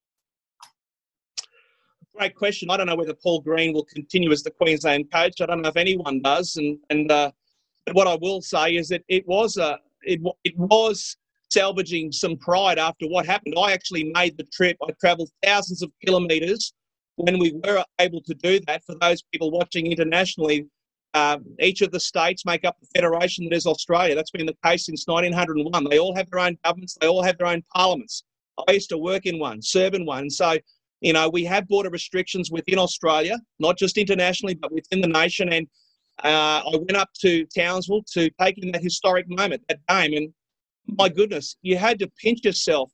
Great 2.15 2.35
question. 2.35 2.69
I 2.69 2.77
don't 2.77 2.85
know 2.85 2.95
whether 2.95 3.15
Paul 3.15 3.41
Green 3.41 3.73
will 3.73 3.85
continue 3.85 4.31
as 4.31 4.43
the 4.43 4.51
Queensland 4.51 5.11
coach. 5.11 5.41
I 5.41 5.47
don't 5.47 5.63
know 5.63 5.69
if 5.69 5.77
anyone 5.77 6.21
does. 6.21 6.55
And 6.57 6.77
and 6.91 7.11
uh, 7.11 7.31
what 7.93 8.07
I 8.07 8.15
will 8.21 8.41
say 8.41 8.75
is 8.75 8.89
that 8.89 9.01
it 9.07 9.27
was 9.27 9.57
a 9.57 9.79
it 10.03 10.19
it 10.43 10.57
was 10.57 11.17
salvaging 11.49 12.11
some 12.11 12.37
pride 12.37 12.77
after 12.77 13.07
what 13.07 13.25
happened. 13.25 13.55
I 13.57 13.71
actually 13.71 14.11
made 14.13 14.37
the 14.37 14.43
trip. 14.51 14.77
I 14.83 14.91
travelled 14.99 15.29
thousands 15.43 15.81
of 15.81 15.91
kilometres 16.05 16.73
when 17.17 17.39
we 17.39 17.53
were 17.65 17.83
able 17.99 18.21
to 18.21 18.33
do 18.35 18.59
that, 18.67 18.83
for 18.85 18.95
those 19.01 19.23
people 19.23 19.51
watching 19.51 19.87
internationally, 19.87 20.67
uh, 21.13 21.39
each 21.59 21.81
of 21.81 21.91
the 21.91 21.99
states 21.99 22.45
make 22.45 22.63
up 22.63 22.77
the 22.79 22.87
federation 22.95 23.45
that 23.45 23.55
is 23.55 23.65
Australia. 23.65 24.13
That's 24.13 24.31
been 24.31 24.45
the 24.45 24.57
case 24.63 24.85
since 24.85 25.07
1901. 25.07 25.85
They 25.89 25.99
all 25.99 26.15
have 26.15 26.29
their 26.29 26.39
own 26.39 26.57
governments, 26.63 26.95
they 27.01 27.07
all 27.07 27.23
have 27.23 27.37
their 27.37 27.47
own 27.47 27.63
parliaments. 27.73 28.23
I 28.67 28.73
used 28.73 28.89
to 28.89 28.97
work 28.97 29.25
in 29.25 29.39
one, 29.39 29.61
serve 29.61 29.95
in 29.95 30.05
one. 30.05 30.29
So, 30.29 30.57
you 31.01 31.13
know, 31.13 31.27
we 31.27 31.43
have 31.45 31.67
border 31.67 31.89
restrictions 31.89 32.51
within 32.51 32.77
Australia, 32.77 33.39
not 33.59 33.77
just 33.77 33.97
internationally, 33.97 34.55
but 34.55 34.71
within 34.71 35.01
the 35.01 35.07
nation. 35.07 35.51
And 35.51 35.67
uh, 36.23 36.61
I 36.65 36.75
went 36.75 36.95
up 36.95 37.09
to 37.21 37.45
Townsville 37.55 38.03
to 38.13 38.29
take 38.41 38.57
in 38.57 38.71
that 38.71 38.81
historic 38.81 39.25
moment, 39.29 39.63
that 39.69 39.79
game. 39.87 40.13
And 40.13 40.33
my 40.97 41.09
goodness, 41.09 41.57
you 41.61 41.77
had 41.77 41.99
to 41.99 42.09
pinch 42.21 42.43
yourself 42.43 42.91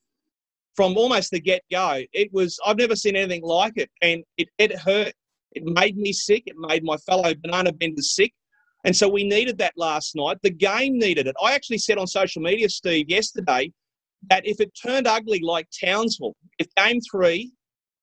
from 0.75 0.97
almost 0.97 1.31
the 1.31 1.39
get 1.39 1.63
go. 1.71 2.01
It 2.13 2.33
was, 2.33 2.59
I've 2.65 2.77
never 2.77 2.95
seen 2.95 3.15
anything 3.15 3.43
like 3.43 3.73
it. 3.77 3.89
And 4.01 4.23
it, 4.37 4.49
it 4.57 4.75
hurt. 4.77 5.13
It 5.53 5.63
made 5.63 5.97
me 5.97 6.11
sick. 6.11 6.43
It 6.47 6.55
made 6.57 6.83
my 6.83 6.97
fellow 6.97 7.33
banana 7.35 7.71
benders 7.71 8.15
sick. 8.15 8.33
And 8.83 8.95
so 8.95 9.07
we 9.07 9.23
needed 9.23 9.57
that 9.59 9.73
last 9.77 10.15
night. 10.15 10.37
The 10.43 10.49
game 10.49 10.97
needed 10.97 11.27
it. 11.27 11.35
I 11.41 11.53
actually 11.53 11.77
said 11.77 11.97
on 11.97 12.07
social 12.07 12.41
media, 12.41 12.67
Steve, 12.67 13.09
yesterday, 13.09 13.71
that 14.29 14.45
if 14.45 14.59
it 14.59 14.71
turned 14.81 15.07
ugly 15.07 15.39
like 15.39 15.67
Townsville, 15.83 16.35
if 16.59 16.67
game 16.75 16.99
three 17.09 17.53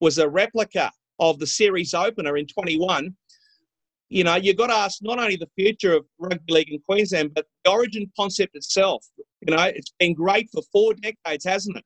was 0.01 0.19
a 0.19 0.29
replica 0.29 0.91
of 1.19 1.39
the 1.39 1.47
series 1.47 1.93
opener 1.93 2.37
in 2.39 2.47
21, 2.47 3.15
you 4.11 4.25
know, 4.25 4.35
you've 4.35 4.57
got 4.57 4.67
to 4.67 4.75
ask 4.75 4.99
not 5.03 5.21
only 5.21 5.37
the 5.37 5.49
future 5.57 5.95
of 5.95 6.05
rugby 6.19 6.53
league 6.53 6.73
in 6.73 6.81
Queensland, 6.81 7.33
but 7.33 7.47
the 7.65 7.71
origin 7.71 8.11
concept 8.19 8.57
itself. 8.57 9.07
You 9.47 9.57
know, 9.57 9.63
it's 9.63 9.93
been 10.01 10.15
great 10.15 10.51
for 10.53 10.63
four 10.73 10.95
decades, 10.95 11.45
hasn't 11.45 11.77
it? 11.77 11.85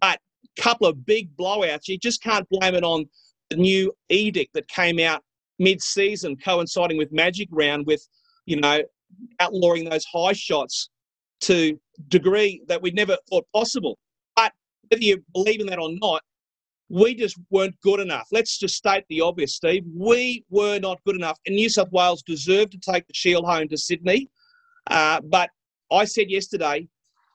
But 0.00 0.18
a 0.58 0.62
couple 0.62 0.88
of 0.88 1.06
big 1.06 1.34
blowouts, 1.36 1.86
you 1.86 1.96
just 1.96 2.22
can't 2.22 2.46
blame 2.50 2.74
it 2.74 2.82
on 2.82 3.06
the 3.50 3.56
new 3.56 3.92
edict 4.08 4.52
that 4.54 4.68
came 4.68 4.98
out 4.98 5.22
mid-season, 5.60 6.36
coinciding 6.36 6.98
with 6.98 7.12
Magic 7.12 7.48
Round, 7.52 7.86
with 7.86 8.06
you 8.46 8.60
know 8.60 8.82
outlawing 9.38 9.88
those 9.88 10.04
high 10.12 10.32
shots 10.32 10.90
to 11.42 11.78
degree 12.08 12.62
that 12.66 12.82
we 12.82 12.90
never 12.90 13.16
thought 13.28 13.46
possible. 13.54 13.96
But 14.34 14.52
whether 14.88 15.02
you 15.02 15.22
believe 15.32 15.60
in 15.60 15.66
that 15.68 15.78
or 15.78 15.90
not, 16.00 16.22
we 16.90 17.14
just 17.14 17.38
weren't 17.50 17.80
good 17.82 18.00
enough. 18.00 18.28
Let's 18.30 18.58
just 18.58 18.74
state 18.74 19.04
the 19.08 19.22
obvious, 19.22 19.56
Steve. 19.56 19.84
We 19.96 20.44
were 20.50 20.78
not 20.78 20.98
good 21.06 21.16
enough, 21.16 21.38
and 21.46 21.56
New 21.56 21.70
South 21.70 21.90
Wales 21.92 22.22
deserved 22.22 22.72
to 22.72 22.78
take 22.78 23.06
the 23.06 23.14
Shield 23.14 23.46
home 23.46 23.68
to 23.68 23.78
Sydney. 23.78 24.28
Uh, 24.90 25.20
but 25.22 25.50
I 25.90 26.04
said 26.04 26.30
yesterday, 26.30 26.88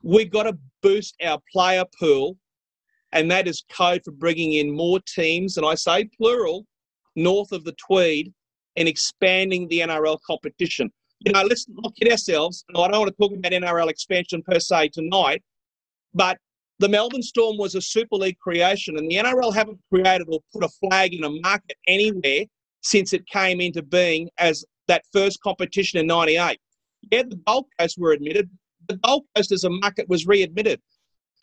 we've 0.04 0.30
got 0.30 0.44
to 0.44 0.58
boost 0.84 1.16
our 1.24 1.40
player 1.52 1.86
pool 2.00 2.38
and 3.16 3.32
that 3.32 3.48
is 3.48 3.64
code 3.72 4.02
for 4.04 4.12
bringing 4.12 4.54
in 4.54 4.76
more 4.76 5.00
teams, 5.00 5.56
and 5.56 5.66
I 5.66 5.76
say 5.76 6.04
plural, 6.18 6.66
north 7.16 7.54
of 7.54 7.64
the 7.64 7.74
Tweed 7.74 8.34
and 8.76 8.90
expanding 8.90 9.70
the 9.70 9.80
NRL 9.80 10.20
competition. 10.28 10.92
You 11.22 11.32
know, 11.32 11.44
let's 11.44 11.66
not 11.70 11.96
kid 11.96 12.12
ourselves. 12.12 12.66
I 12.76 12.90
don't 12.90 13.00
want 13.00 13.08
to 13.08 13.16
talk 13.18 13.32
about 13.32 13.54
NRL 13.54 13.90
expansion 13.90 14.44
per 14.44 14.60
se 14.60 14.90
tonight, 14.90 15.42
but 16.14 16.38
the 16.80 16.90
Melbourne 16.90 17.24
Storm 17.24 17.58
was 17.58 17.76
a 17.76 17.82
Super 17.82 18.16
League 18.16 18.40
creation, 18.40 18.98
and 18.98 19.10
the 19.10 19.16
NRL 19.16 19.54
haven't 19.54 19.80
created 19.92 20.28
or 20.30 20.40
put 20.54 20.64
a 20.64 20.70
flag 20.70 21.14
in 21.14 21.24
a 21.24 21.30
market 21.30 21.78
anywhere 21.88 22.46
since 22.82 23.14
it 23.14 23.26
came 23.28 23.62
into 23.62 23.82
being 23.82 24.30
as 24.38 24.66
that 24.88 25.04
first 25.12 25.42
competition 25.42 26.00
in 26.00 26.08
98. 26.08 26.60
Yeah, 27.12 27.24
the 27.24 27.40
Gold 27.48 27.66
Coast 27.80 27.98
were 27.98 28.12
admitted. 28.12 28.50
The 28.88 28.98
Gold 28.98 29.24
Coast 29.36 29.52
as 29.52 29.64
a 29.64 29.70
market 29.70 30.08
was 30.10 30.28
readmitted 30.28 30.82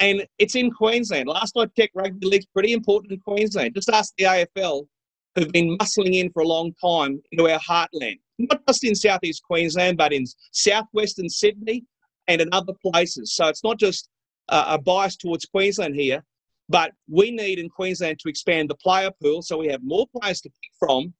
and 0.00 0.26
it's 0.38 0.56
in 0.56 0.70
Queensland. 0.70 1.28
Last 1.28 1.56
I 1.56 1.66
checked, 1.78 1.94
rugby 1.94 2.26
league's 2.26 2.46
pretty 2.46 2.72
important 2.72 3.12
in 3.12 3.20
Queensland. 3.20 3.74
Just 3.74 3.88
ask 3.88 4.12
the 4.18 4.24
AFL, 4.24 4.86
who've 5.34 5.52
been 5.52 5.78
muscling 5.78 6.14
in 6.14 6.30
for 6.30 6.42
a 6.42 6.46
long 6.46 6.72
time 6.82 7.22
into 7.30 7.48
our 7.48 7.60
heartland, 7.60 8.18
not 8.38 8.60
just 8.66 8.84
in 8.84 8.94
southeast 8.94 9.42
Queensland, 9.44 9.96
but 9.96 10.12
in 10.12 10.24
southwestern 10.50 11.28
Sydney 11.28 11.84
and 12.28 12.40
in 12.40 12.48
other 12.52 12.72
places. 12.84 13.34
So 13.34 13.46
it's 13.46 13.64
not 13.64 13.78
just 13.78 14.08
a 14.48 14.78
bias 14.78 15.16
towards 15.16 15.44
Queensland 15.46 15.94
here, 15.94 16.24
but 16.68 16.92
we 17.08 17.30
need 17.30 17.58
in 17.58 17.68
Queensland 17.68 18.18
to 18.20 18.28
expand 18.28 18.68
the 18.70 18.74
player 18.76 19.10
pool 19.22 19.42
so 19.42 19.58
we 19.58 19.68
have 19.68 19.80
more 19.82 20.06
players 20.16 20.40
to 20.42 20.48
pick 20.48 20.70
from. 20.78 21.14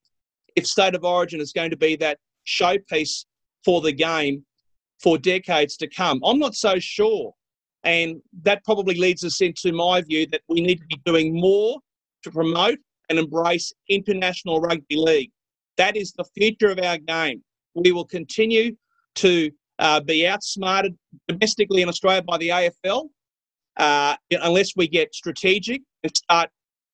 If 0.56 0.66
state 0.66 0.94
of 0.94 1.04
origin 1.04 1.40
is 1.40 1.52
going 1.52 1.70
to 1.70 1.76
be 1.76 1.96
that 1.96 2.18
showpiece 2.46 3.24
for 3.64 3.80
the 3.80 3.92
game 3.92 4.44
for 5.02 5.16
decades 5.16 5.76
to 5.78 5.88
come, 5.88 6.20
I'm 6.24 6.38
not 6.38 6.54
so 6.54 6.78
sure 6.78 7.32
and 7.84 8.22
that 8.42 8.64
probably 8.64 8.94
leads 8.94 9.24
us 9.24 9.40
into 9.40 9.72
my 9.72 10.00
view 10.02 10.26
that 10.28 10.42
we 10.48 10.60
need 10.60 10.78
to 10.78 10.86
be 10.86 11.00
doing 11.04 11.38
more 11.38 11.78
to 12.22 12.30
promote 12.30 12.78
and 13.08 13.18
embrace 13.18 13.72
international 13.88 14.60
rugby 14.60 14.96
league. 14.96 15.30
That 15.76 15.96
is 15.96 16.12
the 16.12 16.24
future 16.36 16.70
of 16.70 16.78
our 16.78 16.98
game. 16.98 17.42
We 17.74 17.92
will 17.92 18.04
continue 18.04 18.76
to 19.16 19.50
uh, 19.78 20.00
be 20.00 20.26
outsmarted 20.26 20.96
domestically 21.28 21.82
in 21.82 21.88
Australia 21.88 22.22
by 22.22 22.38
the 22.38 22.48
AFL 22.48 23.08
uh, 23.76 24.16
unless 24.30 24.72
we 24.76 24.88
get 24.88 25.14
strategic 25.14 25.82
and 26.02 26.16
start 26.16 26.50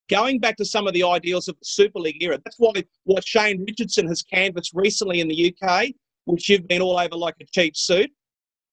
going 0.08 0.38
back 0.38 0.56
to 0.56 0.64
some 0.64 0.86
of 0.86 0.94
the 0.94 1.04
ideals 1.04 1.48
of 1.48 1.56
the 1.56 1.64
Super 1.64 1.98
League 1.98 2.22
era. 2.22 2.38
That's 2.44 2.58
why 2.58 2.72
what 3.04 3.26
Shane 3.26 3.64
Richardson 3.66 4.06
has 4.08 4.22
canvassed 4.22 4.72
recently 4.74 5.20
in 5.20 5.28
the 5.28 5.54
UK, 5.62 5.88
which 6.24 6.48
you've 6.48 6.68
been 6.68 6.82
all 6.82 6.98
over 6.98 7.14
like 7.14 7.34
a 7.40 7.44
cheap 7.52 7.76
suit, 7.76 8.10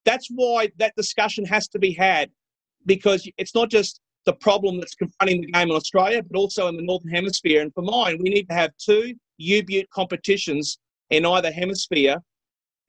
that's 0.06 0.28
why 0.34 0.70
that 0.78 0.94
discussion 0.96 1.46
has 1.46 1.68
to 1.70 1.80
be 1.80 1.92
had 1.92 2.30
because 2.86 3.28
it's 3.38 3.56
not 3.56 3.70
just 3.70 4.00
the 4.26 4.34
problem 4.34 4.80
that's 4.80 4.96
confronting 4.96 5.42
the 5.42 5.52
game 5.52 5.70
in 5.70 5.76
Australia, 5.76 6.22
but 6.24 6.38
also 6.38 6.68
in 6.68 6.78
the 6.78 6.84
Northern 6.84 7.12
Hemisphere. 7.12 7.62
And 7.62 7.74
for 7.74 7.82
mine, 7.82 8.18
we 8.22 8.30
need 8.30 8.48
to 8.50 8.56
have 8.56 8.72
two 8.78 9.16
U-Butte 9.38 9.90
competitions 9.90 10.80
in 11.10 11.26
either 11.26 11.52
hemisphere 11.52 12.18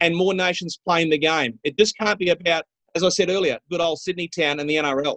and 0.01 0.15
more 0.15 0.35
nations 0.35 0.79
playing 0.85 1.11
the 1.11 1.19
game. 1.19 1.59
It 1.65 1.79
just 1.79 1.97
can't 1.99 2.19
be 2.19 2.31
about, 2.31 2.65
as 2.95 3.03
I 3.03 3.09
said 3.09 3.31
earlier, 3.31 3.59
good 3.71 3.81
old 3.81 3.99
Sydney 3.99 4.29
town 4.29 4.61
and 4.61 4.69
the 4.69 4.77
NRL. 4.77 5.17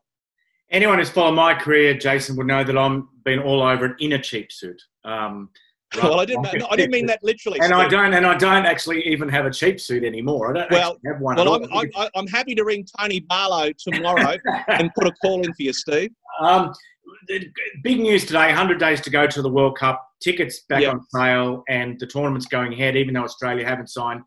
Anyone 0.72 1.00
who's 1.00 1.10
followed 1.10 1.34
my 1.34 1.54
career, 1.56 1.96
Jason, 1.96 2.36
would 2.38 2.48
know 2.48 2.64
that 2.64 2.78
I'm 2.78 3.10
been 3.26 3.40
all 3.40 3.62
over 3.62 3.88
it 3.88 3.96
in 4.00 4.14
a 4.14 4.22
cheap 4.22 4.52
suit. 4.52 4.82
Um, 5.04 5.50
Right. 5.96 6.04
Well, 6.10 6.20
I 6.20 6.26
didn't. 6.26 6.44
No, 6.44 6.68
I 6.70 6.76
didn't 6.76 6.92
mean 6.92 7.06
that 7.08 7.20
literally. 7.24 7.60
and 7.60 7.68
Steve. 7.68 7.78
I 7.78 7.88
don't. 7.88 8.14
And 8.14 8.26
I 8.26 8.38
don't 8.38 8.66
actually 8.66 9.04
even 9.08 9.28
have 9.30 9.46
a 9.46 9.52
cheap 9.52 9.80
suit 9.80 10.04
anymore. 10.04 10.52
I 10.52 10.60
don't 10.60 10.72
well, 10.72 10.98
have 11.06 11.20
one. 11.20 11.36
Well, 11.36 11.56
I'm, 11.56 11.90
I'm, 11.96 12.10
I'm, 12.16 12.28
happy 12.28 12.54
to 12.56 12.64
ring 12.64 12.86
Tony 13.00 13.22
Barlow 13.22 13.72
tomorrow 13.78 14.38
and 14.68 14.92
put 14.94 15.08
a 15.08 15.12
call 15.22 15.42
in 15.44 15.52
for 15.54 15.64
you, 15.64 15.74
Steve. 15.74 16.12
Um, 16.42 16.74
big 17.28 18.00
news 18.00 18.24
today. 18.24 18.46
100 18.46 18.80
days 18.80 19.02
to 19.02 19.10
go 19.10 19.28
to 19.28 19.42
the 19.42 19.50
World 19.50 19.78
Cup. 19.78 20.08
Tickets 20.22 20.62
back 20.70 20.84
yep. 20.84 20.94
on 20.94 21.04
sale, 21.14 21.64
and 21.68 22.00
the 22.00 22.08
tournament's 22.08 22.46
going 22.46 22.72
ahead. 22.72 22.96
Even 22.96 23.14
though 23.14 23.24
Australia 23.24 23.66
haven't 23.66 23.90
signed 23.90 24.22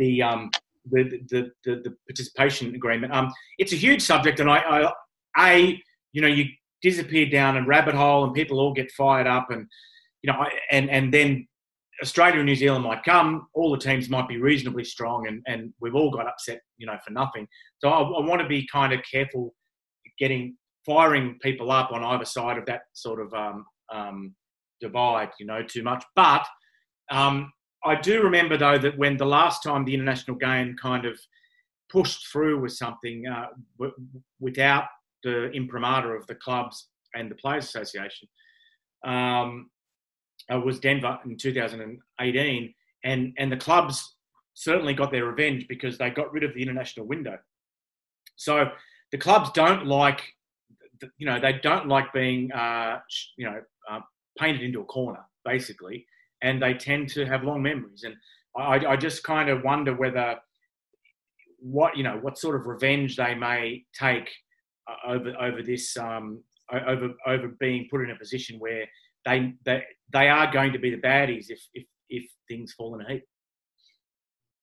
the 0.00 0.22
um, 0.22 0.50
the, 0.90 1.20
the, 1.28 1.52
the, 1.64 1.76
the 1.84 1.94
participation 2.08 2.74
agreement. 2.74 3.12
Um, 3.12 3.32
it's 3.58 3.72
a 3.72 3.76
huge 3.76 4.02
subject, 4.02 4.40
and 4.40 4.50
I, 4.50 4.90
I, 5.36 5.52
a 5.52 5.82
you 6.12 6.22
know, 6.22 6.28
you 6.28 6.46
disappear 6.82 7.26
down 7.26 7.56
a 7.56 7.64
rabbit 7.64 7.94
hole, 7.94 8.24
and 8.24 8.34
people 8.34 8.58
all 8.58 8.72
get 8.72 8.90
fired 8.92 9.28
up 9.28 9.50
and 9.50 9.66
you 10.22 10.32
know, 10.32 10.44
and 10.72 10.90
and 10.90 11.14
then 11.14 11.46
Australia 12.02 12.38
and 12.38 12.46
New 12.46 12.56
Zealand 12.56 12.84
might 12.84 13.04
come. 13.04 13.46
All 13.54 13.70
the 13.70 13.78
teams 13.78 14.08
might 14.08 14.26
be 14.26 14.38
reasonably 14.38 14.84
strong, 14.84 15.26
and 15.28 15.42
and 15.46 15.72
we've 15.80 15.94
all 15.94 16.10
got 16.10 16.26
upset, 16.26 16.60
you 16.78 16.86
know, 16.86 16.96
for 17.06 17.12
nothing. 17.12 17.46
So 17.78 17.88
I, 17.90 18.00
I 18.00 18.26
want 18.26 18.40
to 18.40 18.48
be 18.48 18.66
kind 18.66 18.92
of 18.92 19.00
careful 19.10 19.54
getting 20.18 20.56
firing 20.86 21.38
people 21.42 21.70
up 21.70 21.92
on 21.92 22.02
either 22.02 22.24
side 22.24 22.56
of 22.56 22.64
that 22.66 22.82
sort 22.94 23.20
of 23.20 23.32
um, 23.34 23.64
um, 23.92 24.34
divide, 24.80 25.28
you 25.38 25.46
know, 25.46 25.62
too 25.62 25.82
much. 25.82 26.02
But 26.16 26.46
um, 27.10 27.52
I 27.84 28.00
do 28.00 28.22
remember 28.22 28.56
though 28.56 28.78
that 28.78 28.98
when 28.98 29.16
the 29.16 29.26
last 29.26 29.62
time 29.62 29.84
the 29.84 29.94
international 29.94 30.36
game 30.36 30.76
kind 30.80 31.06
of 31.06 31.18
pushed 31.90 32.28
through 32.28 32.60
with 32.60 32.72
something 32.72 33.26
uh, 33.26 33.46
without 34.38 34.84
the 35.24 35.50
imprimatur 35.50 36.14
of 36.14 36.26
the 36.26 36.34
clubs 36.34 36.88
and 37.14 37.30
the 37.30 37.34
Players 37.34 37.64
Association 37.64 38.28
um, 39.04 39.70
uh, 40.52 40.60
was 40.60 40.78
Denver 40.78 41.18
in 41.24 41.36
2018, 41.36 42.74
and 43.04 43.32
and 43.38 43.52
the 43.52 43.56
clubs 43.56 44.16
certainly 44.54 44.94
got 44.94 45.10
their 45.10 45.24
revenge 45.24 45.66
because 45.68 45.96
they 45.96 46.10
got 46.10 46.32
rid 46.32 46.44
of 46.44 46.52
the 46.54 46.62
international 46.62 47.06
window. 47.06 47.38
So 48.36 48.70
the 49.10 49.18
clubs 49.18 49.50
don't 49.52 49.86
like, 49.86 50.22
you 51.18 51.26
know, 51.26 51.40
they 51.40 51.54
don't 51.62 51.88
like 51.88 52.12
being, 52.12 52.52
uh, 52.52 52.98
you 53.36 53.46
know, 53.46 53.60
uh, 53.90 54.00
painted 54.38 54.62
into 54.62 54.80
a 54.80 54.84
corner 54.84 55.20
basically, 55.44 56.06
and 56.42 56.62
they 56.62 56.74
tend 56.74 57.08
to 57.10 57.24
have 57.26 57.44
long 57.44 57.62
memories. 57.62 58.04
And 58.04 58.14
I, 58.56 58.92
I 58.92 58.96
just 58.96 59.22
kind 59.22 59.48
of 59.48 59.62
wonder 59.62 59.94
whether 59.94 60.36
what 61.58 61.96
you 61.96 62.02
know 62.02 62.18
what 62.22 62.38
sort 62.38 62.56
of 62.56 62.66
revenge 62.66 63.16
they 63.16 63.34
may 63.34 63.84
take 63.94 64.30
uh, 64.88 65.12
over 65.12 65.34
over 65.40 65.62
this 65.62 65.96
um, 65.96 66.42
over 66.72 67.10
over 67.26 67.48
being 67.60 67.86
put 67.90 68.02
in 68.02 68.10
a 68.10 68.16
position 68.16 68.58
where 68.58 68.86
they 69.24 69.52
they 69.64 69.82
they 70.12 70.28
are 70.28 70.50
going 70.50 70.72
to 70.72 70.78
be 70.78 70.90
the 70.90 71.00
baddies 71.00 71.46
if 71.48 71.60
if 71.74 71.86
if 72.08 72.24
things 72.48 72.72
fall 72.72 72.94
in 72.94 73.06
a 73.06 73.12
heap. 73.12 73.24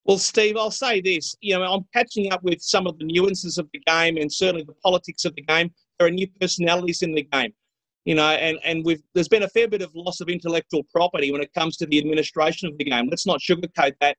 Well, 0.06 0.18
Steve, 0.18 0.56
I'll 0.56 0.72
say 0.72 1.02
this. 1.02 1.36
You 1.42 1.60
know, 1.60 1.64
I'm 1.64 1.86
catching 1.94 2.32
up 2.32 2.42
with 2.42 2.62
some 2.62 2.88
of 2.88 2.98
the 2.98 3.04
nuances 3.04 3.58
of 3.58 3.68
the 3.74 3.80
game 3.80 4.16
and 4.16 4.32
certainly 4.32 4.64
the 4.64 4.74
politics 4.82 5.26
of 5.26 5.36
the 5.36 5.42
game. 5.42 5.70
There 6.00 6.08
are 6.08 6.12
new 6.12 6.28
personalities 6.40 7.02
in 7.02 7.14
the 7.14 7.24
game, 7.24 7.54
you 8.08 8.16
know, 8.16 8.30
and, 8.30 8.58
and 8.64 8.86
we've, 8.86 9.04
there's 9.14 9.28
been 9.28 9.44
a 9.44 9.50
fair 9.50 9.68
bit 9.68 9.82
of 9.82 9.94
loss 9.94 10.22
of 10.22 10.30
intellectual 10.30 10.82
property 10.94 11.30
when 11.30 11.42
it 11.42 11.54
comes 11.54 11.76
to 11.76 11.86
the 11.86 12.00
administration 12.00 12.70
of 12.70 12.78
the 12.78 12.86
game. 12.86 13.10
Let's 13.10 13.26
not 13.26 13.42
sugarcoat 13.42 13.96
that 14.00 14.16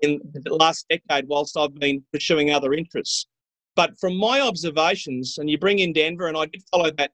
in 0.00 0.20
the 0.32 0.54
last 0.54 0.86
decade 0.88 1.28
whilst 1.28 1.54
I've 1.54 1.74
been 1.74 2.02
pursuing 2.14 2.50
other 2.50 2.72
interests. 2.72 3.26
But 3.74 3.98
from 4.00 4.16
my 4.16 4.40
observations, 4.40 5.36
and 5.36 5.50
you 5.50 5.58
bring 5.58 5.80
in 5.80 5.92
Denver, 5.92 6.28
and 6.28 6.36
I 6.36 6.46
did 6.46 6.62
follow 6.70 6.90
that 6.92 7.10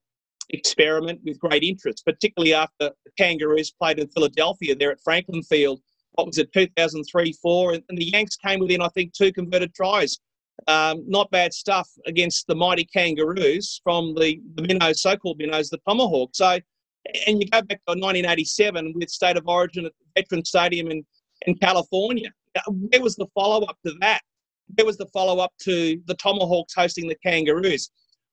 experiment 0.50 1.18
with 1.24 1.40
great 1.40 1.64
interest, 1.64 2.04
particularly 2.06 2.54
after 2.54 2.90
the 3.04 3.10
Kangaroos 3.18 3.72
played 3.72 3.98
in 3.98 4.06
Philadelphia 4.06 4.76
there 4.76 4.92
at 4.92 5.00
Franklin 5.02 5.42
Field 5.42 5.80
what 6.12 6.26
was 6.26 6.38
it, 6.38 6.52
2003 6.52 7.32
4. 7.32 7.72
And, 7.72 7.82
the 7.88 8.04
Yanks 8.04 8.36
came 8.36 8.60
within, 8.60 8.82
I 8.82 8.88
think, 8.88 9.12
two 9.12 9.32
converted 9.32 9.74
tries. 9.74 10.18
Um, 10.68 11.02
not 11.08 11.30
bad 11.30 11.52
stuff 11.52 11.88
against 12.06 12.46
the 12.46 12.54
mighty 12.54 12.84
Kangaroos 12.84 13.80
from 13.82 14.14
the, 14.14 14.40
the 14.54 14.62
minnows, 14.62 15.02
so 15.02 15.16
called 15.16 15.38
minnows, 15.38 15.70
the 15.70 15.78
Tomahawk. 15.88 16.30
So, 16.34 16.58
and 17.26 17.42
you 17.42 17.48
go 17.48 17.62
back 17.62 17.80
to 17.86 17.94
1987 17.98 18.92
with 18.94 19.10
State 19.10 19.36
of 19.36 19.48
Origin 19.48 19.86
at 19.86 19.92
the 19.98 20.20
Veteran 20.20 20.44
Stadium 20.44 20.90
in, 20.90 21.04
in 21.46 21.56
California. 21.56 22.30
Where 22.68 23.02
was 23.02 23.16
the 23.16 23.26
follow 23.34 23.66
up 23.66 23.76
to 23.86 23.94
that? 24.00 24.20
Where 24.76 24.86
was 24.86 24.98
the 24.98 25.06
follow 25.06 25.42
up 25.42 25.52
to 25.62 26.00
the 26.06 26.14
Tomahawks 26.14 26.74
hosting 26.74 27.08
the 27.08 27.16
Kangaroos? 27.24 27.90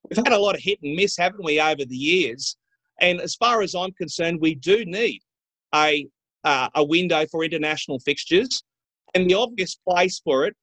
We've 0.07 0.17
had 0.17 0.33
a 0.33 0.37
lot 0.37 0.55
of 0.55 0.61
hit 0.61 0.79
and 0.83 0.95
miss, 0.95 1.17
haven't 1.17 1.43
we, 1.43 1.59
over 1.59 1.83
the 1.83 1.97
years? 1.97 2.57
And 3.01 3.21
as 3.21 3.35
far 3.35 3.61
as 3.61 3.73
I'm 3.73 3.91
concerned, 3.93 4.39
we 4.39 4.55
do 4.55 4.85
need 4.85 5.21
a 5.73 6.07
uh, 6.43 6.69
a 6.75 6.83
window 6.83 7.25
for 7.27 7.43
international 7.43 7.99
fixtures. 7.99 8.63
And 9.13 9.29
the 9.29 9.35
obvious 9.35 9.75
place 9.87 10.21
for 10.23 10.45
it 10.45 10.55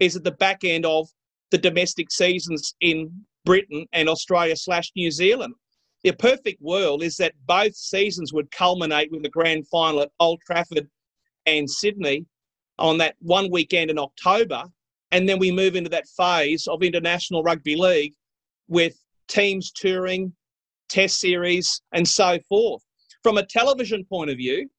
is 0.00 0.16
at 0.16 0.24
the 0.24 0.32
back 0.32 0.64
end 0.64 0.84
of 0.84 1.08
the 1.50 1.58
domestic 1.58 2.10
seasons 2.10 2.74
in 2.80 3.10
Britain 3.44 3.86
and 3.92 4.08
Australia 4.08 4.56
slash 4.56 4.90
New 4.96 5.10
Zealand. 5.10 5.54
The 6.02 6.12
perfect 6.12 6.62
world 6.62 7.02
is 7.02 7.16
that 7.16 7.34
both 7.46 7.74
seasons 7.76 8.32
would 8.32 8.50
culminate 8.50 9.12
with 9.12 9.24
a 9.24 9.28
grand 9.28 9.68
final 9.68 10.00
at 10.00 10.10
Old 10.18 10.40
Trafford 10.46 10.88
and 11.46 11.68
Sydney 11.68 12.24
on 12.78 12.98
that 12.98 13.16
one 13.20 13.50
weekend 13.50 13.90
in 13.90 13.98
October. 13.98 14.64
And 15.12 15.28
then 15.28 15.38
we 15.38 15.50
move 15.50 15.76
into 15.76 15.90
that 15.90 16.08
phase 16.16 16.66
of 16.66 16.82
international 16.82 17.42
rugby 17.42 17.76
league 17.76 18.14
with 18.68 18.94
teams 19.28 19.70
touring, 19.72 20.32
test 20.88 21.20
series, 21.20 21.82
and 21.92 22.06
so 22.06 22.38
forth. 22.48 22.82
From 23.22 23.36
a 23.36 23.44
television 23.44 24.04
point 24.04 24.30
of 24.30 24.38
view, 24.38 24.70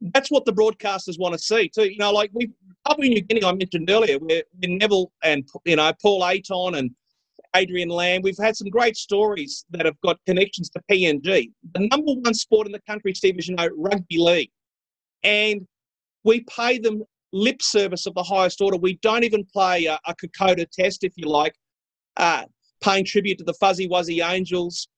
that's 0.00 0.30
what 0.30 0.44
the 0.44 0.52
broadcasters 0.52 1.18
want 1.18 1.34
to 1.34 1.38
see 1.38 1.68
too. 1.68 1.90
You 1.90 1.98
know, 1.98 2.12
like 2.12 2.30
we 2.32 2.50
Papua 2.86 3.08
New 3.08 3.20
Guinea, 3.20 3.44
I 3.44 3.52
mentioned 3.52 3.90
earlier, 3.90 4.18
where 4.18 4.42
Neville 4.62 5.10
and 5.22 5.48
you 5.64 5.76
know 5.76 5.92
Paul 6.00 6.22
Aiton 6.22 6.78
and 6.78 6.90
Adrian 7.56 7.88
Lam, 7.88 8.22
we've 8.22 8.38
had 8.38 8.56
some 8.56 8.68
great 8.68 8.96
stories 8.96 9.64
that 9.70 9.86
have 9.86 10.00
got 10.02 10.18
connections 10.26 10.70
to 10.70 10.82
PNG. 10.90 11.50
The 11.74 11.88
number 11.90 12.12
one 12.12 12.34
sport 12.34 12.66
in 12.66 12.72
the 12.72 12.80
country, 12.80 13.14
Steve, 13.14 13.36
as 13.38 13.48
you 13.48 13.56
know, 13.56 13.68
rugby 13.76 14.18
league, 14.18 14.50
and 15.22 15.66
we 16.24 16.44
pay 16.44 16.78
them 16.78 17.02
lip 17.32 17.60
service 17.62 18.06
of 18.06 18.14
the 18.14 18.22
highest 18.22 18.60
order. 18.60 18.76
We 18.76 18.98
don't 19.02 19.24
even 19.24 19.44
play 19.44 19.86
a, 19.86 19.98
a 20.06 20.14
Kokoda 20.14 20.66
test, 20.70 21.04
if 21.04 21.12
you 21.16 21.28
like, 21.28 21.54
uh, 22.16 22.44
paying 22.82 23.04
tribute 23.04 23.38
to 23.38 23.44
the 23.44 23.54
Fuzzy 23.54 23.88
Wuzzy 23.88 24.26
Angels 24.26 24.88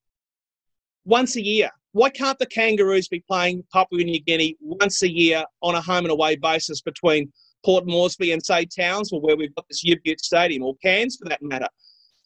once 1.05 1.37
a 1.37 1.45
year. 1.45 1.71
Why 1.93 2.11
can't 2.11 2.39
the 2.39 2.47
Kangaroos 2.47 3.09
be 3.09 3.23
playing 3.27 3.65
Papua 3.73 4.05
New 4.05 4.21
Guinea 4.21 4.57
once 4.61 5.03
a 5.03 5.11
year 5.11 5.45
on 5.63 5.75
a 5.75 5.81
home 5.81 6.05
and 6.05 6.11
away 6.11 6.37
basis 6.37 6.81
between 6.81 7.33
Port 7.65 7.87
Moresby 7.87 8.33
and 8.33 8.45
say 8.45 8.65
Townsville, 8.65 9.21
where 9.21 9.37
we've 9.37 9.55
got 9.55 9.67
this 9.69 9.83
U 9.85 9.97
Stadium, 10.19 10.63
or 10.63 10.77
Cairns 10.77 11.17
for 11.17 11.29
that 11.29 11.43
matter? 11.43 11.69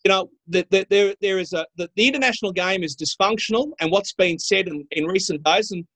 You 0.04 0.10
know, 0.10 0.30
the, 0.46 0.66
the, 0.70 0.87
there 0.90 1.14
there 1.22 1.38
is 1.38 1.54
a 1.54 1.66
the, 1.76 1.88
the, 1.96 2.06
international 2.06 2.52
game 2.52 2.84
is 2.84 2.94
dysfunctional, 2.94 3.72
and 3.80 3.90
what's 3.90 4.12
been 4.12 4.38
said 4.38 4.68
in, 4.68 4.87
in 4.90 5.06
recent 5.06 5.42
days, 5.42 5.70
and 5.70 5.87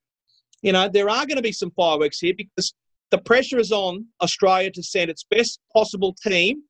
you 0.63 0.71
know 0.71 0.89
there 0.89 1.09
are 1.09 1.27
going 1.27 1.35
to 1.35 1.43
be 1.43 1.51
some 1.51 1.71
fireworks 1.71 2.19
here 2.19 2.33
because 2.35 2.73
the 3.11 3.19
pressure 3.19 3.59
is 3.59 3.71
on 3.71 4.05
Australia 4.21 4.71
to 4.71 4.81
send 4.81 5.11
its 5.11 5.25
best 5.29 5.59
possible 5.71 6.15
team 6.23 6.63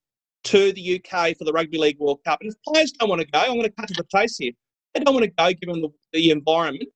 to 0.43 0.73
the 0.73 1.01
UK 1.01 1.37
for 1.37 1.45
the 1.45 1.53
Rugby 1.53 1.77
League 1.77 1.99
World 1.99 2.19
Cup. 2.25 2.39
And 2.41 2.51
if 2.51 2.57
players 2.65 2.91
don't 2.91 3.09
want 3.09 3.21
to 3.21 3.27
go, 3.27 3.39
I'm 3.39 3.53
going 3.53 3.63
to 3.63 3.71
cut 3.71 3.87
to 3.87 3.93
the 3.93 4.05
chase 4.13 4.37
here 4.37 4.51
they 4.93 5.02
don't 5.02 5.13
want 5.13 5.25
to 5.25 5.32
go 5.32 5.52
given 5.54 5.82
the, 5.82 5.89
the 6.13 6.32
environment, 6.32 6.89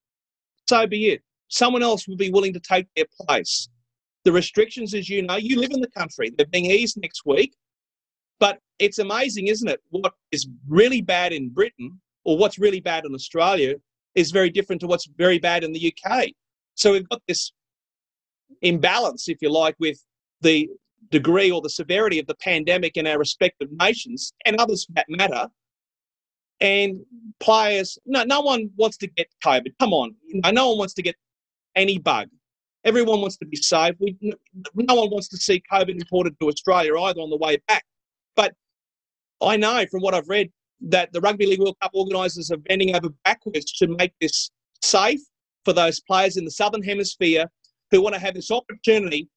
so 0.67 0.87
be 0.87 1.09
it. 1.09 1.21
Someone 1.49 1.83
else 1.83 2.07
will 2.07 2.17
be 2.17 2.31
willing 2.31 2.53
to 2.53 2.59
take 2.59 2.87
their 2.95 3.05
place. 3.21 3.69
The 4.23 4.31
restrictions, 4.31 4.93
as 4.93 5.09
you 5.09 5.21
know, 5.21 5.35
you 5.35 5.59
live 5.59 5.71
in 5.71 5.81
the 5.81 5.89
country, 5.89 6.31
they're 6.35 6.47
being 6.47 6.65
eased 6.65 6.97
next 7.01 7.25
week. 7.25 7.53
But 8.39 8.59
it's 8.79 8.99
amazing, 8.99 9.47
isn't 9.47 9.67
it? 9.67 9.81
What 9.89 10.13
is 10.31 10.47
really 10.67 11.01
bad 11.01 11.33
in 11.33 11.49
Britain 11.49 12.01
or 12.23 12.37
what's 12.37 12.57
really 12.57 12.79
bad 12.79 13.05
in 13.05 13.13
Australia 13.13 13.75
is 14.15 14.31
very 14.31 14.49
different 14.49 14.81
to 14.81 14.87
what's 14.87 15.07
very 15.17 15.39
bad 15.39 15.63
in 15.63 15.71
the 15.71 15.93
UK. 15.93 16.29
So 16.75 16.93
we've 16.93 17.07
got 17.09 17.21
this 17.27 17.51
imbalance, 18.61 19.27
if 19.27 19.37
you 19.41 19.51
like, 19.51 19.75
with 19.79 19.97
the 20.41 20.69
degree 21.11 21.51
or 21.51 21.61
the 21.61 21.69
severity 21.69 22.19
of 22.19 22.27
the 22.27 22.35
pandemic 22.35 22.97
in 22.97 23.05
our 23.05 23.19
respective 23.19 23.69
nations 23.79 24.33
and 24.45 24.55
others 24.57 24.85
for 24.85 24.93
that 24.93 25.05
matter 25.09 25.47
and 26.63 27.05
players, 27.41 27.99
no, 28.05 28.23
no 28.23 28.41
one 28.41 28.71
wants 28.77 28.97
to 28.97 29.07
get 29.07 29.27
COVID. 29.45 29.73
Come 29.79 29.93
on, 29.93 30.15
no 30.51 30.69
one 30.69 30.79
wants 30.79 30.93
to 30.95 31.03
get 31.03 31.15
any 31.75 31.99
bug. 31.99 32.29
Everyone 32.85 33.21
wants 33.21 33.37
to 33.37 33.45
be 33.45 33.57
safe. 33.57 33.95
We, 33.99 34.17
no 34.21 34.95
one 34.95 35.09
wants 35.09 35.27
to 35.29 35.37
see 35.37 35.61
COVID 35.71 35.89
imported 35.89 36.39
to 36.39 36.47
Australia 36.47 36.97
either 36.99 37.19
on 37.19 37.29
the 37.29 37.37
way 37.37 37.57
back. 37.67 37.83
But 38.35 38.53
I 39.41 39.57
know 39.57 39.85
from 39.91 40.01
what 40.01 40.13
I've 40.13 40.27
read 40.27 40.51
that 40.87 41.11
the 41.13 41.21
Rugby 41.21 41.45
League 41.45 41.59
World 41.59 41.77
Cup 41.81 41.91
organisers 41.93 42.49
are 42.49 42.57
bending 42.57 42.95
over 42.95 43.09
backwards 43.25 43.71
to 43.73 43.87
make 43.87 44.13
this 44.19 44.49
safe 44.81 45.21
for 45.65 45.73
those 45.73 45.99
players 46.01 46.37
in 46.37 46.45
the 46.45 46.51
Southern 46.51 46.83
Hemisphere 46.83 47.45
who 47.91 48.01
want 48.01 48.15
to 48.15 48.21
have 48.21 48.33
this 48.33 48.51
opportunity 48.51 49.29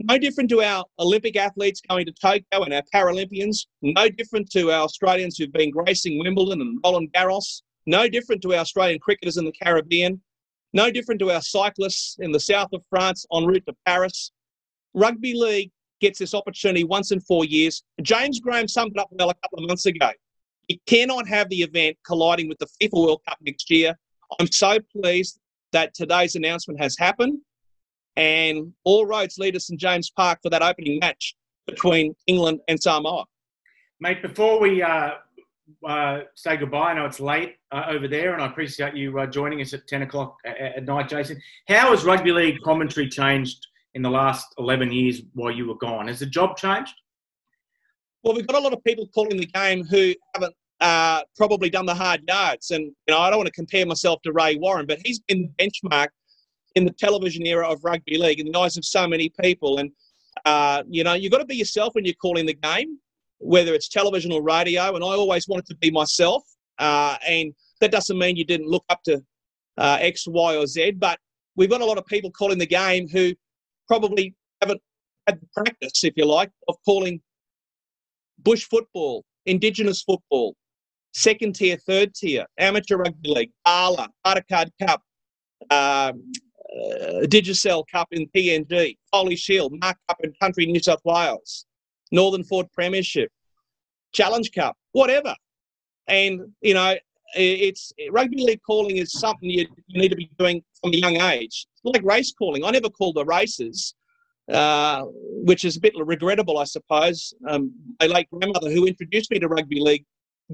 no 0.00 0.18
different 0.18 0.50
to 0.50 0.62
our 0.62 0.84
Olympic 0.98 1.36
athletes 1.36 1.80
going 1.88 2.06
to 2.06 2.12
Tokyo 2.12 2.64
and 2.64 2.74
our 2.74 2.82
Paralympians. 2.92 3.66
No 3.82 4.08
different 4.08 4.50
to 4.50 4.70
our 4.70 4.82
Australians 4.82 5.36
who've 5.36 5.52
been 5.52 5.70
gracing 5.70 6.18
Wimbledon 6.18 6.60
and 6.60 6.78
Roland 6.84 7.12
Garros. 7.12 7.62
No 7.86 8.08
different 8.08 8.42
to 8.42 8.54
our 8.54 8.60
Australian 8.60 8.98
cricketers 8.98 9.36
in 9.36 9.44
the 9.44 9.52
Caribbean. 9.52 10.20
No 10.72 10.90
different 10.90 11.20
to 11.20 11.30
our 11.30 11.40
cyclists 11.40 12.16
in 12.18 12.32
the 12.32 12.40
south 12.40 12.70
of 12.72 12.82
France 12.90 13.24
en 13.32 13.44
route 13.44 13.64
to 13.66 13.74
Paris. 13.86 14.32
Rugby 14.94 15.34
league 15.34 15.70
gets 16.00 16.18
this 16.18 16.34
opportunity 16.34 16.82
once 16.82 17.12
in 17.12 17.20
four 17.20 17.44
years. 17.44 17.84
James 18.02 18.40
Graham 18.40 18.66
summed 18.66 18.92
it 18.96 19.00
up 19.00 19.08
well 19.12 19.30
a 19.30 19.34
couple 19.34 19.60
of 19.60 19.68
months 19.68 19.86
ago. 19.86 20.10
You 20.68 20.78
cannot 20.86 21.28
have 21.28 21.48
the 21.50 21.62
event 21.62 21.96
colliding 22.04 22.48
with 22.48 22.58
the 22.58 22.66
FIFA 22.80 23.06
World 23.06 23.20
Cup 23.28 23.38
next 23.42 23.70
year. 23.70 23.96
I'm 24.40 24.50
so 24.50 24.78
pleased 24.96 25.38
that 25.72 25.94
today's 25.94 26.34
announcement 26.34 26.80
has 26.80 26.96
happened 26.98 27.38
and 28.16 28.72
all 28.84 29.06
roads 29.06 29.38
lead 29.38 29.56
us 29.56 29.62
to 29.62 29.66
St 29.66 29.80
James 29.80 30.10
Park 30.10 30.40
for 30.42 30.50
that 30.50 30.62
opening 30.62 30.98
match 31.00 31.34
between 31.66 32.14
England 32.26 32.60
and 32.68 32.80
Samoa. 32.80 33.24
Mate, 34.00 34.22
before 34.22 34.60
we 34.60 34.82
uh, 34.82 35.12
uh, 35.86 36.20
say 36.34 36.56
goodbye, 36.56 36.90
I 36.90 36.94
know 36.94 37.06
it's 37.06 37.20
late 37.20 37.56
uh, 37.72 37.84
over 37.88 38.08
there, 38.08 38.34
and 38.34 38.42
I 38.42 38.46
appreciate 38.46 38.94
you 38.94 39.18
uh, 39.18 39.26
joining 39.26 39.60
us 39.60 39.72
at 39.72 39.86
10 39.86 40.02
o'clock 40.02 40.36
at, 40.44 40.58
at 40.58 40.84
night, 40.84 41.08
Jason. 41.08 41.40
How 41.68 41.90
has 41.90 42.04
rugby 42.04 42.32
league 42.32 42.60
commentary 42.62 43.08
changed 43.08 43.66
in 43.94 44.02
the 44.02 44.10
last 44.10 44.46
11 44.58 44.92
years 44.92 45.22
while 45.34 45.50
you 45.50 45.66
were 45.66 45.76
gone? 45.76 46.08
Has 46.08 46.18
the 46.18 46.26
job 46.26 46.56
changed? 46.56 46.94
Well, 48.22 48.34
we've 48.34 48.46
got 48.46 48.56
a 48.56 48.62
lot 48.62 48.72
of 48.72 48.82
people 48.84 49.06
calling 49.14 49.36
the 49.36 49.46
game 49.46 49.84
who 49.84 50.14
haven't 50.34 50.54
uh, 50.80 51.22
probably 51.36 51.70
done 51.70 51.86
the 51.86 51.94
hard 51.94 52.22
yards. 52.26 52.70
And, 52.70 52.84
you 52.84 53.14
know, 53.14 53.18
I 53.18 53.30
don't 53.30 53.38
want 53.38 53.46
to 53.46 53.52
compare 53.52 53.86
myself 53.86 54.20
to 54.22 54.32
Ray 54.32 54.56
Warren, 54.56 54.86
but 54.86 54.98
he's 55.04 55.20
been 55.20 55.50
the 55.56 55.64
benchmark 55.64 56.08
in 56.74 56.84
the 56.84 56.92
television 56.92 57.46
era 57.46 57.68
of 57.68 57.82
rugby 57.84 58.18
league 58.18 58.40
in 58.40 58.50
the 58.50 58.58
eyes 58.58 58.76
of 58.76 58.84
so 58.84 59.06
many 59.06 59.30
people. 59.40 59.78
And, 59.78 59.90
uh, 60.44 60.82
you 60.88 61.04
know, 61.04 61.14
you've 61.14 61.32
got 61.32 61.38
to 61.38 61.44
be 61.44 61.56
yourself 61.56 61.94
when 61.94 62.04
you're 62.04 62.14
calling 62.14 62.46
the 62.46 62.54
game, 62.54 62.98
whether 63.38 63.74
it's 63.74 63.88
television 63.88 64.32
or 64.32 64.42
radio. 64.42 64.94
And 64.94 65.04
I 65.04 65.08
always 65.08 65.46
wanted 65.48 65.66
to 65.66 65.76
be 65.76 65.90
myself. 65.90 66.42
Uh, 66.78 67.16
and 67.26 67.54
that 67.80 67.92
doesn't 67.92 68.18
mean 68.18 68.36
you 68.36 68.44
didn't 68.44 68.68
look 68.68 68.84
up 68.88 69.02
to 69.04 69.22
uh, 69.78 69.98
X, 70.00 70.26
Y, 70.26 70.56
or 70.56 70.66
Z, 70.66 70.92
but 70.92 71.18
we've 71.56 71.70
got 71.70 71.80
a 71.80 71.84
lot 71.84 71.98
of 71.98 72.06
people 72.06 72.30
calling 72.30 72.58
the 72.58 72.66
game 72.66 73.08
who 73.08 73.32
probably 73.86 74.34
haven't 74.60 74.80
had 75.26 75.40
the 75.40 75.46
practice, 75.54 76.04
if 76.04 76.14
you 76.16 76.24
like, 76.24 76.50
of 76.68 76.76
calling 76.84 77.20
bush 78.38 78.64
football, 78.64 79.24
indigenous 79.46 80.02
football, 80.02 80.54
second 81.12 81.54
tier, 81.54 81.76
third 81.76 82.14
tier, 82.14 82.46
amateur 82.58 82.96
rugby 82.96 83.30
league, 83.30 83.52
ALA, 83.66 84.08
Bartercard 84.24 84.70
Cup, 84.80 85.02
um, 85.70 86.32
uh, 86.74 87.26
Digicel 87.26 87.84
Cup 87.90 88.08
in 88.12 88.26
PNG, 88.28 88.96
Foley 89.10 89.36
Shield, 89.36 89.74
Mark 89.80 89.96
Cup 90.08 90.18
in 90.22 90.32
Country 90.40 90.66
New 90.66 90.80
South 90.80 91.00
Wales, 91.04 91.66
Northern 92.10 92.44
Ford 92.44 92.66
Premiership, 92.72 93.30
Challenge 94.12 94.50
Cup, 94.52 94.76
whatever. 94.92 95.34
And, 96.08 96.40
you 96.60 96.74
know, 96.74 96.96
it's 97.36 97.92
rugby 98.10 98.44
league 98.44 98.60
calling 98.64 98.96
is 98.96 99.12
something 99.12 99.48
you, 99.48 99.66
you 99.88 100.00
need 100.00 100.10
to 100.10 100.16
be 100.16 100.30
doing 100.38 100.62
from 100.80 100.92
a 100.92 100.96
young 100.96 101.20
age. 101.20 101.66
It's 101.72 101.84
like 101.84 102.04
race 102.04 102.32
calling. 102.32 102.64
I 102.64 102.70
never 102.70 102.88
called 102.88 103.16
the 103.16 103.24
races, 103.24 103.94
uh, 104.52 105.02
which 105.44 105.64
is 105.64 105.76
a 105.76 105.80
bit 105.80 105.94
regrettable, 105.96 106.58
I 106.58 106.64
suppose. 106.64 107.34
Um, 107.48 107.72
my 108.00 108.06
late 108.06 108.28
grandmother, 108.30 108.70
who 108.70 108.86
introduced 108.86 109.30
me 109.30 109.38
to 109.40 109.48
rugby 109.48 109.80
league, 109.80 110.04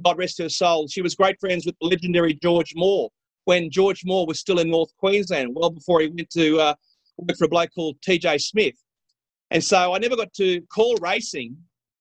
God 0.03 0.19
rest 0.19 0.39
her 0.39 0.49
soul, 0.49 0.87
she 0.89 1.03
was 1.03 1.15
great 1.15 1.39
friends 1.41 1.67
with 1.67 1.75
the 1.81 1.89
legendary 1.89 2.35
George 2.35 2.73
Moore 2.77 3.11
when 3.45 3.71
George 3.71 4.05
Moore 4.05 4.27
was 4.27 4.39
still 4.39 4.59
in 4.59 4.71
North 4.71 4.91
Queensland, 4.99 5.55
well 5.55 5.71
before 5.71 6.01
he 6.01 6.09
went 6.09 6.31
to 6.31 6.59
uh, 6.59 6.75
work 7.17 7.37
for 7.37 7.45
a 7.45 7.49
bloke 7.49 7.71
called 7.75 8.01
TJ 8.01 8.41
Smith. 8.41 8.77
And 9.51 9.63
so 9.63 9.93
I 9.95 9.99
never 9.99 10.17
got 10.17 10.33
to 10.35 10.61
call 10.73 10.97
racing 10.97 11.57